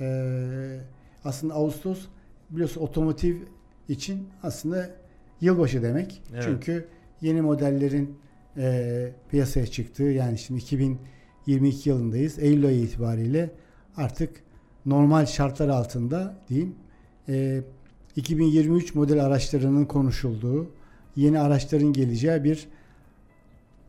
[0.00, 0.80] ee,
[1.24, 2.06] aslında Ağustos
[2.50, 3.36] biliyorsun otomotiv
[3.88, 4.90] için aslında
[5.40, 6.22] yılbaşı demek.
[6.32, 6.42] Evet.
[6.46, 6.88] Çünkü
[7.20, 8.18] yeni modellerin
[8.56, 12.38] ee, piyasaya çıktığı yani şimdi 2022 yılındayız.
[12.38, 13.50] Eylül ayı itibariyle
[13.96, 14.30] artık
[14.86, 16.74] normal şartlar altında diyeyim
[17.28, 17.62] ee,
[18.16, 20.70] 2023 model araçlarının konuşulduğu,
[21.16, 22.68] yeni araçların geleceği bir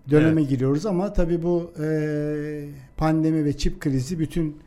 [0.10, 0.50] döneme Evet.
[0.50, 4.58] giriyoruz ama tabii bu e, pandemi ve çip krizi bütün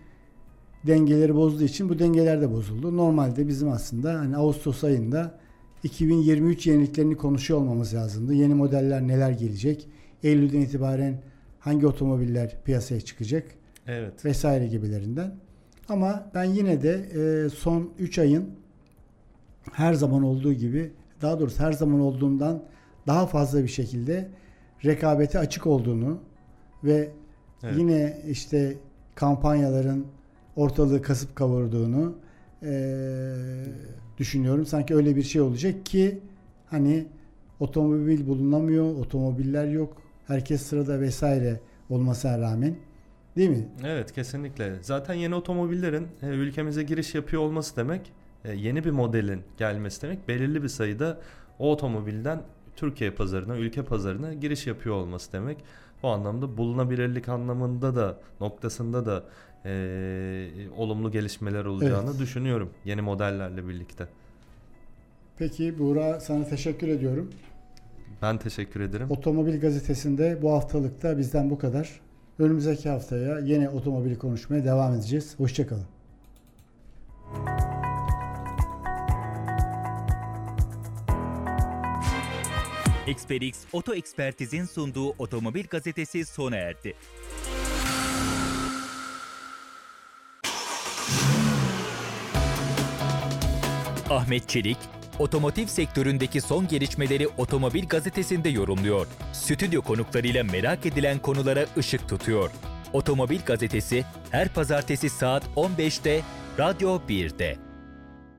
[0.89, 2.97] dengeleri bozduğu için bu dengeler de bozuldu.
[2.97, 5.39] Normalde bizim aslında hani Ağustos ayında
[5.82, 8.34] 2023 yeniliklerini konuşuyor olmamız lazımdı.
[8.34, 9.89] Yeni modeller neler gelecek?
[10.22, 11.22] Eylül'den itibaren
[11.61, 13.45] hangi otomobiller piyasaya çıkacak?
[13.86, 14.24] Evet.
[14.24, 15.34] vesaire gibilerinden.
[15.89, 16.93] Ama ben yine de
[17.45, 18.51] e, son 3 ayın
[19.72, 22.62] her zaman olduğu gibi daha doğrusu her zaman olduğundan
[23.07, 24.28] daha fazla bir şekilde
[24.84, 26.18] rekabete açık olduğunu
[26.84, 27.11] ve
[27.62, 27.74] Evet.
[27.78, 28.76] yine işte
[29.14, 30.07] kampanyaların
[30.59, 32.15] ortalığı kasıp kavurduğunu
[32.63, 32.95] e,
[34.19, 34.67] düşünüyorum.
[34.67, 36.19] Sanki öyle bir şey olacak ki
[36.67, 37.07] hani
[37.61, 39.97] otomobil bulunamıyor, otomobiller yok,
[40.27, 42.77] herkes sırada vesaire olmasına rağmen
[43.37, 43.69] değil mi?
[43.85, 44.79] Evet kesinlikle.
[44.83, 48.13] Zaten yeni otomobillerin e, ülkemize giriş yapıyor olması demek
[48.45, 51.21] e, yeni bir modelin gelmesi demek belirli bir sayıda
[51.59, 52.43] o otomobilden
[52.77, 55.59] Türkiye pazarına, ülke pazarına giriş yapıyor olması demek.
[56.03, 59.25] Bu anlamda bulunabilirlik anlamında da noktasında da
[59.65, 62.21] e, olumlu gelişmeler olacağını Evet.
[62.21, 64.09] düşünüyorum yeni modellerle birlikte.
[65.39, 67.31] Peki Buğra sana teşekkür ediyorum.
[68.23, 69.11] Ben teşekkür ederim.
[69.11, 72.01] Otomobil gazetesinde bu haftalıkta bizden bu kadar.
[72.39, 75.35] Önümüzdeki haftaya yine otomobil konuşmaya devam edeceğiz.
[75.39, 75.85] Hoşçakalın.
[83.07, 86.95] XperX Oto Ekspertiz'in sunduğu Otomobil Gazetesi sona erdi.
[94.11, 94.77] Ahmet Çelik,
[95.19, 99.07] otomotiv sektöründeki son gelişmeleri Otomobil Gazetesi'nde yorumluyor.
[99.33, 102.51] Stüdyo konuklarıyla merak edilen konulara ışık tutuyor.
[102.93, 106.21] Otomobil Gazetesi her pazartesi saat 15'te
[106.59, 107.68] Radyo 1'de.